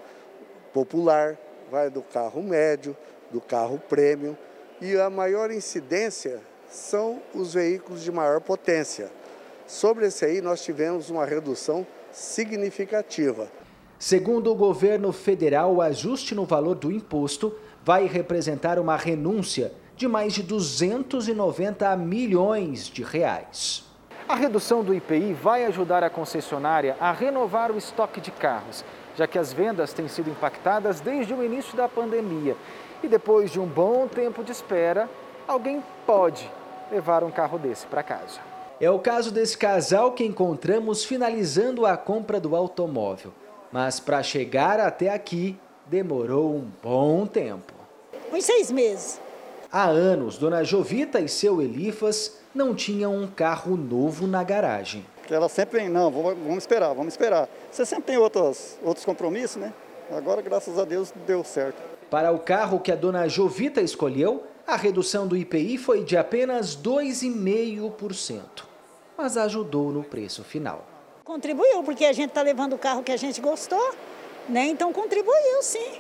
[0.73, 1.37] popular,
[1.71, 2.95] vai do carro médio,
[3.31, 4.35] do carro premium
[4.81, 9.11] e a maior incidência são os veículos de maior potência.
[9.65, 13.47] Sobre esse aí, nós tivemos uma redução significativa.
[13.99, 20.07] Segundo o governo federal, o ajuste no valor do imposto vai representar uma renúncia de
[20.07, 23.83] mais de 290 milhões de reais.
[24.29, 28.85] A redução do IPI vai ajudar a concessionária a renovar o estoque de carros,
[29.15, 32.55] já que as vendas têm sido impactadas desde o início da pandemia.
[33.03, 35.09] E depois de um bom tempo de espera,
[35.47, 36.49] alguém pode
[36.91, 38.39] levar um carro desse para casa.
[38.79, 43.31] É o caso desse casal que encontramos finalizando a compra do automóvel.
[43.71, 47.73] Mas para chegar até aqui, demorou um bom tempo.
[48.29, 49.19] Foi seis meses.
[49.71, 55.05] Há anos, Dona Jovita e seu Elifas não tinham um carro novo na garagem.
[55.29, 57.49] Ela sempre vem, não, vamos esperar, vamos esperar.
[57.69, 59.73] Você sempre tem outros, outros compromissos, né?
[60.11, 61.81] Agora, graças a Deus, deu certo.
[62.09, 66.75] Para o carro que a Dona Jovita escolheu, a redução do IPI foi de apenas
[66.75, 68.63] 2,5%,
[69.17, 70.85] mas ajudou no preço final.
[71.23, 73.93] Contribuiu, porque a gente está levando o carro que a gente gostou,
[74.47, 74.67] né?
[74.67, 75.99] Então contribuiu sim.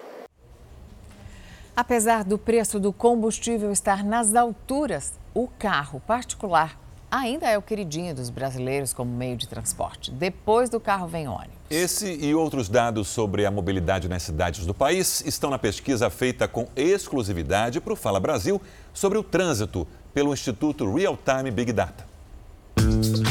[1.75, 6.79] Apesar do preço do combustível estar nas alturas, o carro particular
[7.11, 10.11] ainda é o queridinho dos brasileiros como meio de transporte.
[10.11, 11.56] Depois do carro vem ônibus.
[11.69, 16.47] Esse e outros dados sobre a mobilidade nas cidades do país estão na pesquisa feita
[16.47, 18.61] com exclusividade para o Fala Brasil
[18.93, 22.07] sobre o trânsito pelo Instituto Real Time Big Data.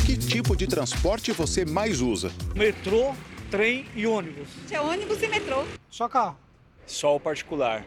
[0.05, 2.31] Que tipo de transporte você mais usa.
[2.55, 3.14] Metrô,
[3.51, 4.49] trem e ônibus.
[4.70, 5.64] É ônibus e metrô.
[5.88, 6.37] Só carro.
[6.87, 7.87] Só o particular.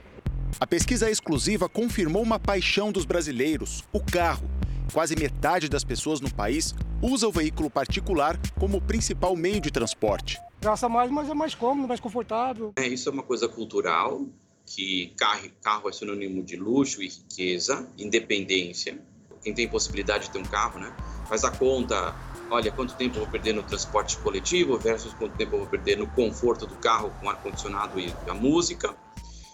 [0.60, 4.49] A pesquisa exclusiva confirmou uma paixão dos brasileiros: o carro.
[4.92, 10.40] Quase metade das pessoas no país usa o veículo particular como principal meio de transporte.
[10.62, 12.74] Gasta mais, mas é mais cômodo, mais confortável.
[12.76, 14.26] É, isso é uma coisa cultural,
[14.66, 19.00] que carro, carro é sinônimo de luxo e riqueza, independência.
[19.44, 20.94] Quem tem possibilidade de ter um carro, né?
[21.30, 22.14] Faz a conta,
[22.50, 25.98] olha, quanto tempo eu vou perder no transporte coletivo versus quanto tempo eu vou perder
[25.98, 28.94] no conforto do carro com ar-condicionado e a música.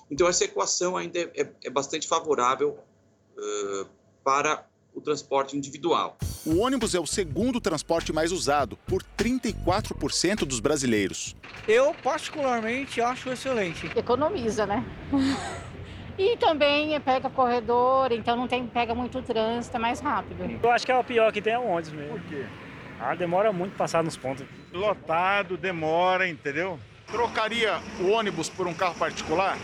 [0.10, 2.80] Então, essa equação ainda é, é, é bastante favorável
[3.38, 3.86] uh,
[4.24, 6.18] para o transporte individual.
[6.46, 11.36] O ônibus é o segundo transporte mais usado, por 34% dos brasileiros.
[11.68, 13.92] Eu, particularmente, acho excelente.
[13.96, 14.84] Economiza, né?
[16.18, 20.50] E também pega corredor, então não tem, pega muito trânsito, é mais rápido.
[20.64, 22.12] Eu acho que é o pior que tem é o ônibus mesmo.
[22.12, 22.46] Por quê?
[22.98, 24.46] Ah, demora muito passar nos pontos.
[24.72, 26.80] Lotado, demora, entendeu?
[27.08, 29.58] Trocaria o ônibus por um carro particular?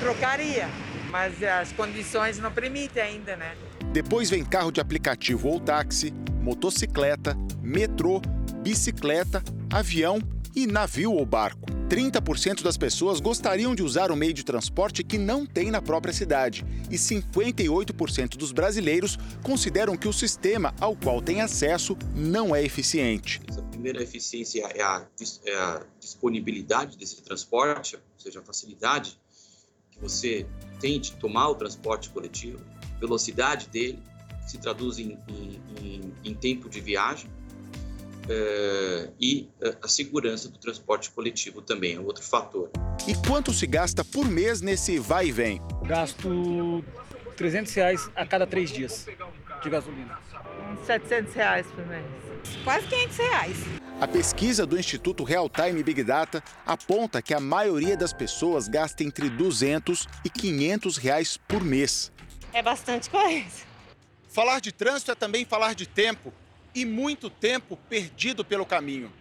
[0.00, 0.68] Trocaria,
[1.12, 3.54] mas as condições não permitem ainda, né?
[3.92, 8.20] Depois vem carro de aplicativo ou táxi, motocicleta, metrô,
[8.62, 10.20] bicicleta, avião
[10.54, 11.68] e navio ou barco.
[11.88, 16.14] 30% das pessoas gostariam de usar um meio de transporte que não tem na própria
[16.14, 22.62] cidade, e 58% dos brasileiros consideram que o sistema ao qual tem acesso não é
[22.62, 23.40] eficiente.
[23.58, 25.04] A primeira eficiência é a,
[25.44, 29.18] é a disponibilidade desse transporte, ou seja, a facilidade
[29.90, 30.46] que você
[30.78, 32.60] tem de tomar o transporte coletivo
[33.00, 34.02] velocidade dele,
[34.44, 35.18] que se traduz em,
[35.82, 37.28] em, em tempo de viagem,
[38.28, 42.70] é, e eh, a segurança do transporte coletivo também é outro fator.
[43.08, 45.60] E quanto se gasta por mês nesse vai e vem?
[45.84, 46.84] Gasto
[47.36, 49.06] 300 reais a cada três dias
[49.62, 50.18] de gasolina.
[50.72, 52.04] Uns 700 reais por mês.
[52.62, 53.56] Quase 500 reais.
[54.00, 59.02] A pesquisa do Instituto Real Time Big Data aponta que a maioria das pessoas gasta
[59.02, 62.12] entre 200 e 500 reais por mês
[62.52, 63.64] é bastante coisa.
[64.28, 66.32] Falar de trânsito é também falar de tempo
[66.74, 69.12] e muito tempo perdido pelo caminho.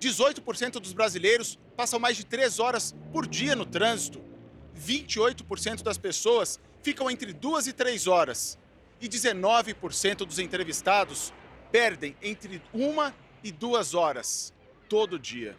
[0.00, 4.22] 18% dos brasileiros passam mais de três horas por dia no trânsito.
[4.78, 8.58] 28% das pessoas ficam entre duas e três horas.
[9.00, 11.32] E 19% dos entrevistados
[11.72, 14.54] perdem entre uma e duas horas
[14.88, 15.56] todo dia.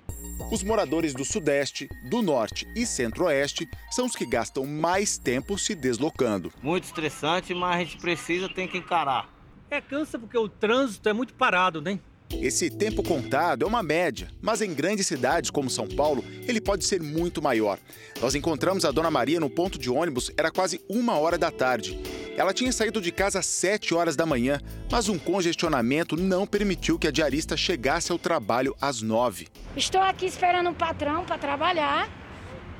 [0.51, 5.75] Os moradores do Sudeste, do Norte e Centro-Oeste são os que gastam mais tempo se
[5.75, 6.51] deslocando.
[6.61, 9.29] Muito estressante, mas a gente precisa, tem que encarar.
[9.69, 11.99] É cansa porque o trânsito é muito parado, né?
[12.29, 16.85] Esse tempo contado é uma média, mas em grandes cidades como São Paulo, ele pode
[16.85, 17.79] ser muito maior.
[18.21, 21.97] Nós encontramos a Dona Maria no ponto de ônibus, era quase uma hora da tarde.
[22.37, 26.99] Ela tinha saído de casa às 7 horas da manhã, mas um congestionamento não permitiu
[26.99, 29.47] que a diarista chegasse ao trabalho às 9.
[29.75, 32.07] Estou aqui esperando um patrão para trabalhar,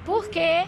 [0.06, 0.64] porque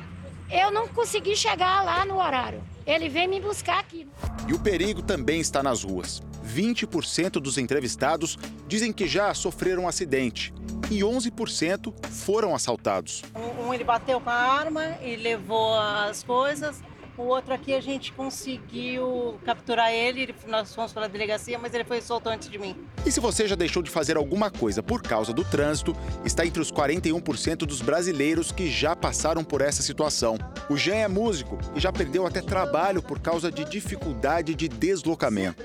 [0.49, 2.63] eu não consegui chegar lá no horário.
[2.84, 4.08] Ele vem me buscar aqui.
[4.47, 6.23] E o perigo também está nas ruas.
[6.43, 10.52] 20% dos entrevistados dizem que já sofreram um acidente
[10.89, 13.21] e 11% foram assaltados.
[13.60, 16.82] Um ele bateu com a arma e levou as coisas.
[17.19, 21.84] O outro aqui a gente conseguiu capturar ele, nós fomos para a delegacia, mas ele
[21.84, 22.73] foi solto antes de mim.
[23.05, 26.62] E se você já deixou de fazer alguma coisa por causa do trânsito, está entre
[26.62, 30.38] os 41% dos brasileiros que já passaram por essa situação.
[30.69, 35.62] O Jean é músico e já perdeu até trabalho por causa de dificuldade de deslocamento.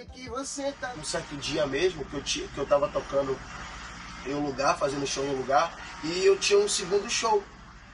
[0.99, 3.39] Um certo dia mesmo que eu, que eu tava tocando
[4.27, 7.45] em um lugar, fazendo show em um lugar, e eu tinha um segundo show.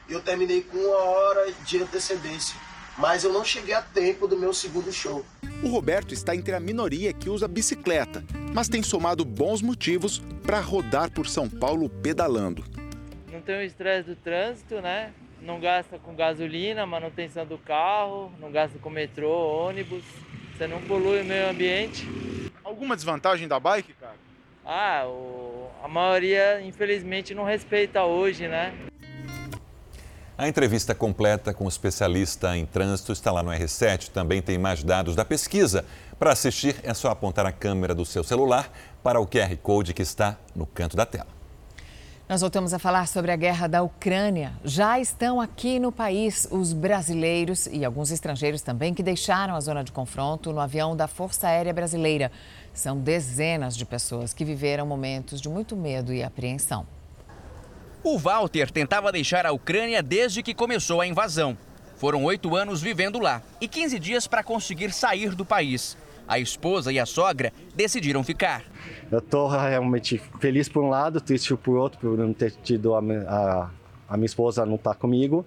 [0.09, 2.70] Eu terminei com uma hora de antecedência
[3.01, 5.25] mas eu não cheguei a tempo do meu segundo show.
[5.65, 10.61] O Roberto está entre a minoria que usa bicicleta, mas tem somado bons motivos para
[10.61, 12.63] rodar por São Paulo pedalando.
[13.33, 15.13] Não tem o estresse do trânsito, né?
[15.41, 19.31] Não gasta com gasolina, manutenção do carro, não gasta com metrô,
[19.67, 20.05] ônibus.
[20.55, 22.07] Você não polui o meio ambiente.
[22.63, 24.17] Alguma desvantagem da bike, cara?
[24.65, 25.71] Ah, o...
[25.83, 28.75] a maioria infelizmente não respeita hoje, né?
[30.41, 34.09] A entrevista completa com o especialista em trânsito está lá no R7.
[34.09, 35.85] Também tem mais dados da pesquisa.
[36.19, 38.73] Para assistir, é só apontar a câmera do seu celular
[39.03, 41.27] para o QR Code que está no canto da tela.
[42.27, 44.55] Nós voltamos a falar sobre a guerra da Ucrânia.
[44.65, 49.85] Já estão aqui no país os brasileiros e alguns estrangeiros também que deixaram a zona
[49.85, 52.33] de confronto no avião da Força Aérea Brasileira.
[52.73, 56.87] São dezenas de pessoas que viveram momentos de muito medo e apreensão.
[58.03, 61.57] O Walter tentava deixar a Ucrânia desde que começou a invasão.
[61.97, 65.99] Foram oito anos vivendo lá e 15 dias para conseguir sair do país.
[66.27, 68.65] A esposa e a sogra decidiram ficar.
[69.13, 73.01] Eu tô realmente feliz por um lado, triste por outro, por não ter tido a,
[73.01, 73.71] a,
[74.09, 75.45] a minha esposa não estar tá comigo.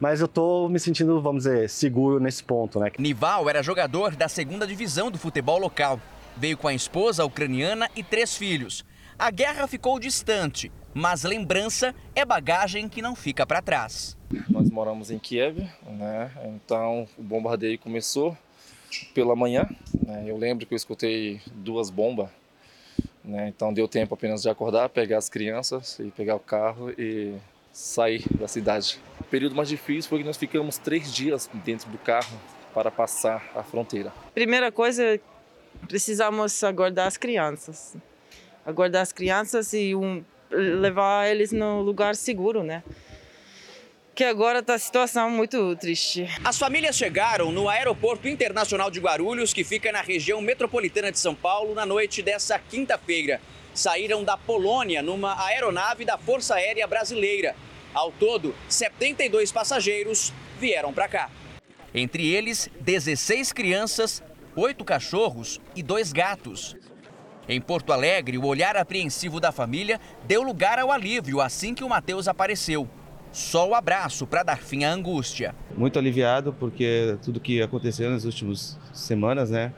[0.00, 2.90] Mas eu tô me sentindo, vamos dizer, seguro nesse ponto, né?
[2.98, 6.00] Nival era jogador da segunda divisão do futebol local.
[6.34, 8.86] Veio com a esposa ucraniana e três filhos.
[9.18, 14.16] A guerra ficou distante, mas lembrança é bagagem que não fica para trás.
[14.48, 16.30] Nós moramos em Kiev, né?
[16.44, 18.36] Então o bombardeio começou
[19.12, 19.68] pela manhã.
[20.06, 20.24] Né?
[20.26, 22.28] Eu lembro que eu escutei duas bombas,
[23.24, 23.48] né?
[23.48, 27.34] Então deu tempo apenas de acordar, pegar as crianças e pegar o carro e
[27.72, 29.00] sair da cidade.
[29.20, 32.38] O período mais difícil foi que nós ficamos três dias dentro do carro
[32.72, 34.12] para passar a fronteira.
[34.32, 35.20] Primeira coisa,
[35.88, 37.96] precisamos aguardar as crianças.
[38.64, 40.24] Aguardar as crianças e um,
[40.54, 42.82] levar eles no lugar seguro, né?
[44.14, 46.28] que agora está a situação muito triste.
[46.44, 51.34] As famílias chegaram no Aeroporto Internacional de Guarulhos, que fica na região metropolitana de São
[51.34, 53.40] Paulo, na noite dessa quinta-feira.
[53.74, 57.56] Saíram da Polônia numa aeronave da Força Aérea Brasileira.
[57.92, 61.30] Ao todo, 72 passageiros vieram para cá.
[61.92, 64.22] Entre eles, 16 crianças,
[64.54, 66.76] 8 cachorros e dois gatos.
[67.46, 71.88] Em Porto Alegre, o olhar apreensivo da família deu lugar ao alívio assim que o
[71.88, 72.88] Matheus apareceu.
[73.32, 75.54] Só o abraço para dar fim à angústia.
[75.76, 79.72] Muito aliviado porque tudo que aconteceu nas últimas semanas, né?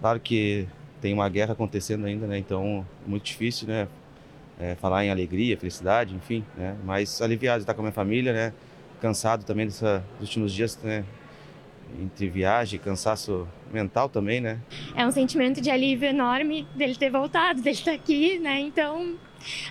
[0.00, 0.68] Claro que
[1.00, 2.36] tem uma guerra acontecendo ainda, né?
[2.36, 3.88] Então, muito difícil, né?
[4.60, 6.76] É, falar em alegria, felicidade, enfim, né?
[6.84, 8.52] Mas aliviado de estar com a minha família, né?
[9.00, 9.82] Cansado também desses
[10.20, 11.04] últimos dias, né?
[12.00, 14.60] Entre viagem, cansaço mental também, né?
[14.96, 18.58] É um sentimento de alívio enorme dele ter voltado, dele estar aqui, né?
[18.60, 19.16] Então,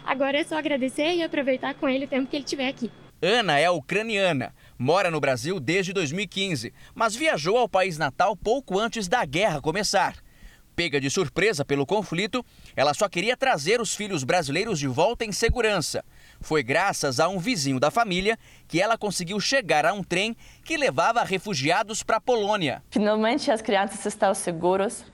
[0.06, 2.92] agora é só agradecer e aproveitar com ele o tempo que ele estiver aqui.
[3.22, 9.08] Ana é ucraniana, mora no Brasil desde 2015, mas viajou ao país natal pouco antes
[9.08, 10.16] da guerra começar.
[10.76, 12.44] Pega de surpresa pelo conflito,
[12.76, 16.04] ela só queria trazer os filhos brasileiros de volta em segurança.
[16.42, 18.38] Foi graças a um vizinho da família
[18.68, 20.36] que ela conseguiu chegar a um trem
[20.66, 22.82] que levava refugiados para a Polônia.
[22.90, 25.06] Finalmente as crianças estão seguras,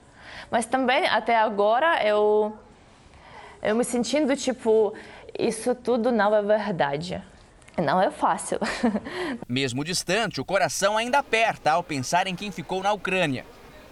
[0.50, 2.56] mas também até agora eu
[3.62, 4.94] eu me sentindo tipo
[5.38, 7.22] isso tudo não é verdade.
[7.76, 8.58] Não é fácil.
[9.46, 13.44] Mesmo distante, o coração ainda aperta ao pensar em quem ficou na Ucrânia.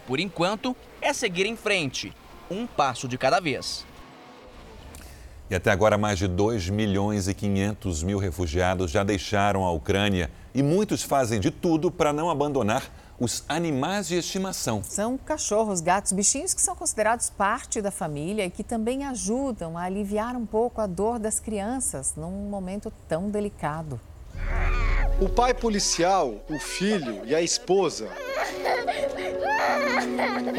[0.06, 2.12] Por enquanto, é seguir em frente,
[2.50, 3.86] um passo de cada vez.
[5.48, 10.28] E até agora, mais de 2 milhões e 500 mil refugiados já deixaram a Ucrânia
[10.52, 12.90] e muitos fazem de tudo para não abandonar
[13.20, 14.82] os animais de estimação.
[14.82, 19.82] São cachorros, gatos, bichinhos que são considerados parte da família e que também ajudam a
[19.82, 24.00] aliviar um pouco a dor das crianças num momento tão delicado.
[25.18, 28.08] O pai policial, o filho e a esposa.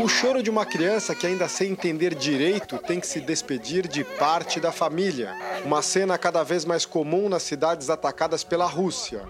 [0.04, 4.04] O choro de uma criança que, ainda sem entender direito, tem que se despedir de
[4.04, 5.36] parte da família.
[5.64, 9.22] Uma cena cada vez mais comum nas cidades atacadas pela Rússia.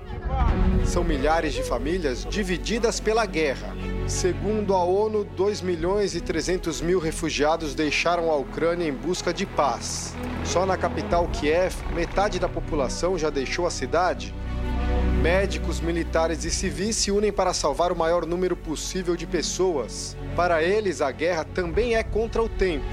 [0.85, 3.75] São milhares de famílias divididas pela guerra.
[4.07, 9.45] Segundo a ONU, 2 milhões e 300 mil refugiados deixaram a Ucrânia em busca de
[9.45, 10.13] paz.
[10.45, 14.33] Só na capital Kiev, metade da população já deixou a cidade.
[15.21, 20.15] Médicos, militares e civis se unem para salvar o maior número possível de pessoas.
[20.35, 22.85] Para eles, a guerra também é contra o tempo.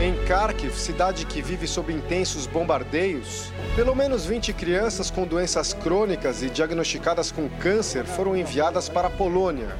[0.00, 6.42] Em Kharkiv, cidade que vive sob intensos bombardeios, pelo menos 20 crianças com doenças crônicas
[6.42, 9.76] e diagnosticadas com câncer foram enviadas para a Polônia.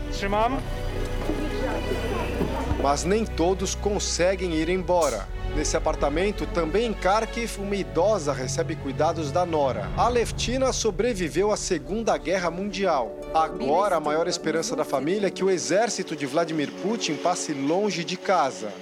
[2.82, 5.28] Mas nem todos conseguem ir embora.
[5.54, 9.88] Nesse apartamento, também em Kharkiv, uma idosa recebe cuidados da Nora.
[9.96, 13.16] A Leftina sobreviveu à Segunda Guerra Mundial.
[13.32, 18.02] Agora, a maior esperança da família é que o exército de Vladimir Putin passe longe
[18.02, 18.72] de casa.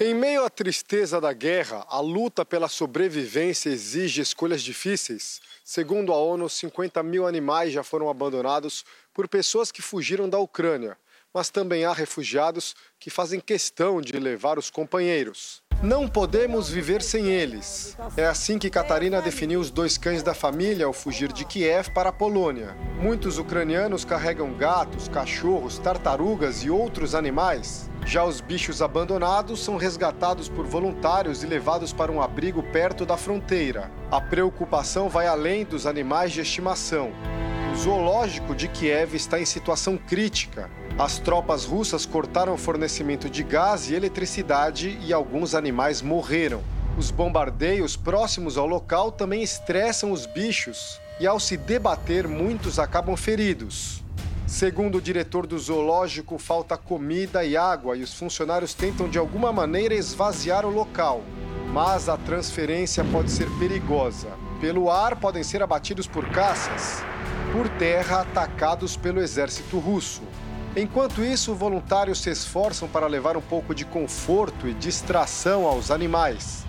[0.00, 5.40] Em meio à tristeza da guerra, a luta pela sobrevivência exige escolhas difíceis.
[5.64, 8.84] Segundo a ONU, 50 mil animais já foram abandonados
[9.14, 10.98] por pessoas que fugiram da Ucrânia,
[11.32, 15.62] mas também há refugiados que fazem questão de levar os companheiros.
[15.82, 17.96] Não podemos viver sem eles.
[18.16, 22.10] É assim que Catarina definiu os dois cães da família ao fugir de Kiev para
[22.10, 22.76] a Polônia.
[23.00, 30.48] Muitos ucranianos carregam gatos, cachorros, tartarugas e outros animais já os bichos abandonados são resgatados
[30.48, 33.90] por voluntários e levados para um abrigo perto da fronteira.
[34.10, 37.12] A preocupação vai além dos animais de estimação.
[37.72, 40.68] O zoológico de Kiev está em situação crítica.
[40.98, 45.71] As tropas russas cortaram o fornecimento de gás e eletricidade e alguns animais
[46.02, 46.62] morreram.
[46.96, 53.16] Os bombardeios próximos ao local também estressam os bichos e, ao se debater, muitos acabam
[53.16, 54.02] feridos.
[54.46, 59.50] Segundo o diretor do zoológico, falta comida e água e os funcionários tentam de alguma
[59.50, 61.22] maneira esvaziar o local.
[61.72, 64.28] Mas a transferência pode ser perigosa.
[64.60, 67.02] Pelo ar, podem ser abatidos por caças.
[67.50, 70.20] Por terra, atacados pelo exército russo.
[70.74, 76.64] Enquanto isso, voluntários se esforçam para levar um pouco de conforto e distração aos animais.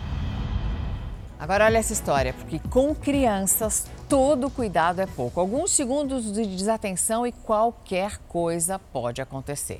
[1.39, 5.39] Agora olha essa história, porque com crianças todo cuidado é pouco.
[5.39, 9.79] Alguns segundos de desatenção e qualquer coisa pode acontecer.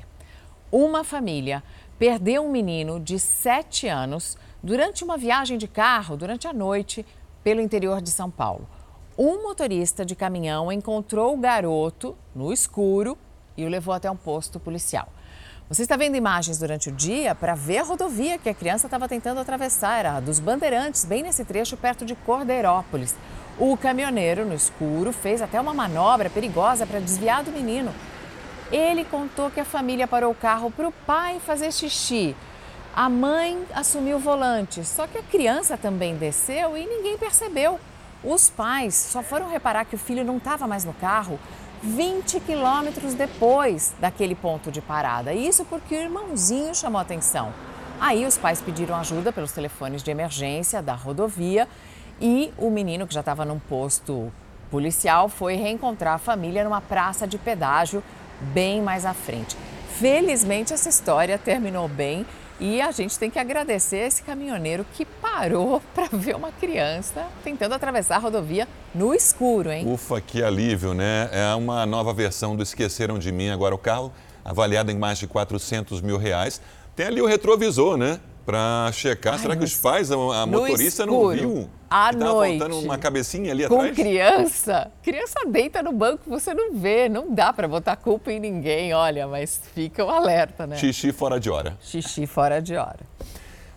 [0.72, 1.62] Uma família
[1.98, 7.04] perdeu um menino de 7 anos durante uma viagem de carro durante a noite
[7.42, 8.66] pelo interior de São Paulo.
[9.18, 13.18] Um motorista de caminhão encontrou o garoto no escuro
[13.56, 15.08] e o levou até um posto policial.
[15.68, 19.08] Você está vendo imagens durante o dia para ver a rodovia que a criança estava
[19.08, 23.14] tentando atravessar, era a dos Bandeirantes, bem nesse trecho perto de Cordeirópolis.
[23.58, 27.94] O caminhoneiro, no escuro, fez até uma manobra perigosa para desviar do menino.
[28.70, 32.36] Ele contou que a família parou o carro para o pai fazer xixi.
[32.94, 37.80] A mãe assumiu o volante, só que a criança também desceu e ninguém percebeu.
[38.22, 41.38] Os pais só foram reparar que o filho não estava mais no carro
[41.84, 45.34] 20 quilômetros depois daquele ponto de parada.
[45.34, 47.52] Isso porque o irmãozinho chamou atenção.
[48.00, 51.68] Aí os pais pediram ajuda pelos telefones de emergência da rodovia
[52.18, 54.32] e o menino, que já estava num posto
[54.70, 58.02] policial, foi reencontrar a família numa praça de pedágio
[58.40, 59.54] bem mais à frente.
[59.98, 62.24] Felizmente essa história terminou bem
[62.60, 67.74] e a gente tem que agradecer esse caminhoneiro que parou para ver uma criança tentando
[67.74, 69.90] atravessar a rodovia no escuro, hein?
[69.92, 71.28] Ufa, que alívio, né?
[71.32, 73.50] É uma nova versão do Esqueceram de Mim.
[73.50, 74.12] Agora o carro,
[74.44, 76.60] avaliado em mais de 400 mil reais.
[76.94, 78.20] Tem ali o retrovisor, né?
[78.44, 79.34] Para checar.
[79.34, 81.70] Ai, Será que os pais, a, a motorista escuro, não viu?
[81.88, 82.58] À que noite.
[82.58, 83.96] faltando uma cabecinha ali com atrás?
[83.96, 84.90] Com criança.
[85.02, 87.08] Criança deita no banco, você não vê.
[87.08, 90.76] Não dá para botar culpa em ninguém, olha, mas fica o um alerta, né?
[90.76, 91.76] Xixi fora de hora.
[91.80, 93.00] Xixi fora de hora.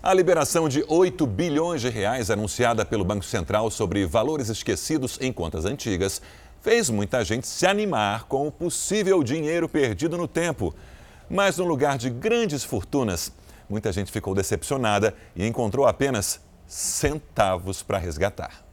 [0.03, 5.34] A liberação de 8 bilhões de reais anunciada pelo Banco Central sobre valores esquecidos em
[5.34, 6.22] contas antigas
[6.61, 10.74] fez muita gente se animar com o possível dinheiro perdido no tempo.
[11.30, 13.32] Mas no lugar de grandes fortunas,
[13.70, 18.65] muita gente ficou decepcionada e encontrou apenas centavos para resgatar.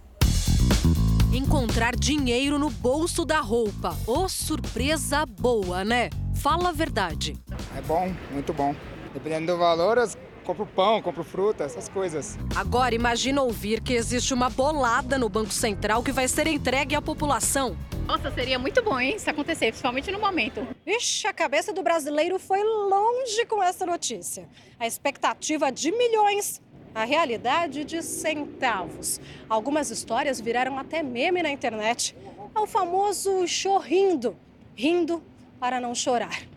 [1.33, 3.97] Encontrar dinheiro no bolso da roupa.
[4.07, 6.11] Ô, oh, surpresa boa, né?
[6.35, 7.37] Fala a verdade.
[7.77, 8.75] É bom, muito bom.
[9.13, 9.99] Dependendo do valor,
[10.45, 12.39] compro pão, compro fruta, essas coisas.
[12.55, 17.03] Agora imagina ouvir que existe uma bolada no Banco Central que vai ser entregue à
[17.03, 17.77] população.
[18.07, 20.67] Nossa, seria muito bom, hein, se acontecer, principalmente no momento.
[20.87, 24.47] Ixi, a cabeça do brasileiro foi longe com essa notícia.
[24.79, 26.61] A expectativa de milhões
[26.95, 29.21] a realidade de centavos.
[29.49, 32.15] Algumas histórias viraram até meme na internet.
[32.55, 34.37] É o famoso chorrindo,
[34.77, 35.21] rindo
[35.59, 36.54] para não chorar.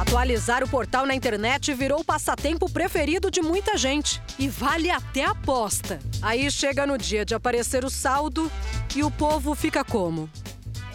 [0.00, 4.18] Atualizar o portal na internet virou o passatempo preferido de muita gente.
[4.38, 5.98] E vale até aposta.
[6.22, 8.50] Aí chega no dia de aparecer o saldo
[8.96, 10.30] e o povo fica como?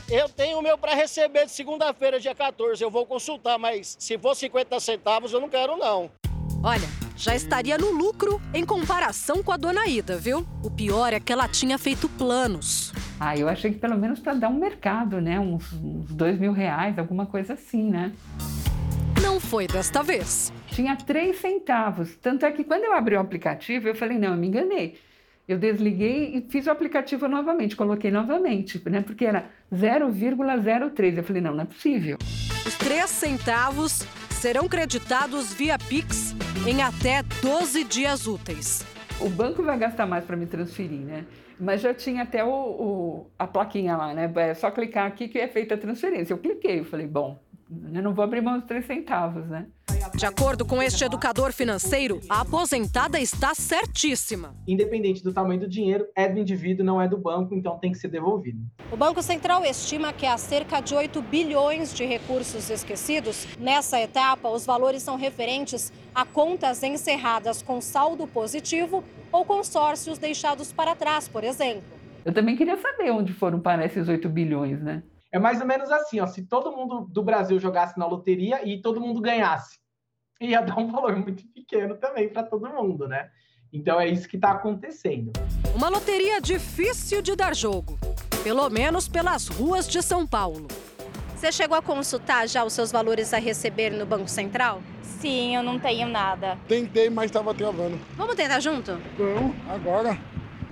[0.09, 2.83] Eu tenho o meu para receber de segunda-feira, dia 14.
[2.83, 6.09] Eu vou consultar, mas se for 50 centavos, eu não quero, não.
[6.63, 10.43] Olha, já estaria no lucro em comparação com a dona Ida, viu?
[10.63, 12.91] O pior é que ela tinha feito planos.
[13.19, 15.39] Ah, eu achei que pelo menos para dar um mercado, né?
[15.39, 18.11] Uns, uns dois mil reais, alguma coisa assim, né?
[19.21, 20.51] Não foi desta vez.
[20.67, 22.15] Tinha três centavos.
[22.17, 24.97] Tanto é que quando eu abri o aplicativo, eu falei, não, eu me enganei.
[25.47, 29.01] Eu desliguei e fiz o aplicativo novamente, coloquei novamente, né?
[29.01, 31.17] Porque era 0,03.
[31.17, 32.17] Eu falei, não, não é possível.
[32.65, 36.35] Os três centavos serão creditados via Pix
[36.67, 38.83] em até 12 dias úteis.
[39.19, 41.25] O banco vai gastar mais para me transferir, né?
[41.59, 44.31] Mas já tinha até o, o, a plaquinha lá, né?
[44.35, 46.33] É só clicar aqui que é feita a transferência.
[46.33, 47.39] Eu cliquei, eu falei, bom,
[47.69, 49.67] eu não vou abrir mão dos três centavos, né?
[50.15, 54.55] De acordo com este educador financeiro, a aposentada está certíssima.
[54.67, 57.97] Independente do tamanho do dinheiro, é do indivíduo, não é do banco, então tem que
[57.97, 58.59] ser devolvido.
[58.91, 63.47] O Banco Central estima que há cerca de 8 bilhões de recursos esquecidos.
[63.59, 70.71] Nessa etapa, os valores são referentes a contas encerradas com saldo positivo ou consórcios deixados
[70.71, 71.95] para trás, por exemplo.
[72.23, 75.03] Eu também queria saber onde foram parar esses 8 bilhões, né?
[75.35, 78.81] É mais ou menos assim, ó, se todo mundo do Brasil jogasse na loteria e
[78.81, 79.77] todo mundo ganhasse,
[80.39, 83.29] ia dar um valor muito pequeno também para todo mundo, né?
[83.73, 85.33] Então é isso que está acontecendo.
[85.75, 87.99] Uma loteria difícil de dar jogo,
[88.45, 90.69] pelo menos pelas ruas de São Paulo.
[91.35, 94.81] Você chegou a consultar já os seus valores a receber no Banco Central?
[95.01, 96.57] Sim, eu não tenho nada.
[96.65, 97.99] Tentei, mas estava travando.
[98.15, 98.93] Vamos tentar junto?
[99.19, 100.17] Não, agora.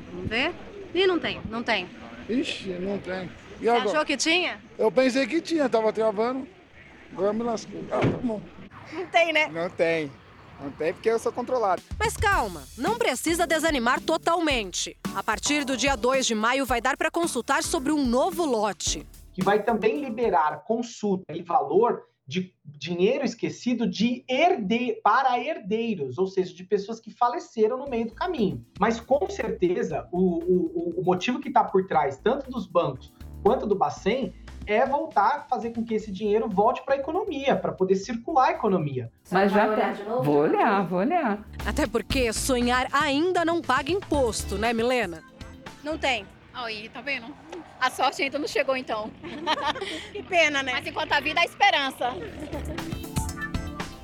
[0.09, 0.53] Vamos ver?
[0.95, 1.86] E não tem, não tem.
[2.30, 3.30] Ixi, não tem.
[3.64, 3.89] E Você agora?
[3.91, 4.61] achou que tinha?
[4.78, 6.45] Eu pensei que tinha, tava travando.
[7.14, 7.80] Agora me lascou.
[7.89, 8.41] Ah, tá bom.
[8.91, 9.47] Não tem, né?
[9.47, 10.11] Não tem.
[10.61, 11.82] Não tem porque eu sou controlado.
[11.97, 14.97] Mas calma, não precisa desanimar totalmente.
[15.16, 19.07] A partir do dia 2 de maio vai dar para consultar sobre um novo lote.
[19.32, 26.28] que vai também liberar consulta e valor de dinheiro esquecido de herde para herdeiros, ou
[26.28, 28.64] seja, de pessoas que faleceram no meio do caminho.
[28.80, 33.11] Mas com certeza o, o, o motivo que está por trás, tanto dos bancos
[33.43, 34.33] quanto do Bacen,
[34.65, 38.47] é voltar a fazer com que esse dinheiro volte para a economia, para poder circular
[38.47, 39.11] a economia.
[39.29, 39.93] Mas já tá.
[40.21, 41.45] Vou olhar, vou olhar.
[41.65, 45.21] Até porque sonhar ainda não paga imposto, né, Milena?
[45.83, 46.25] Não tem.
[46.53, 47.27] Aí, tá vendo?
[47.79, 49.11] A sorte ainda não chegou, então.
[50.13, 50.71] Que pena, né?
[50.73, 52.11] Mas enquanto a vida, a esperança.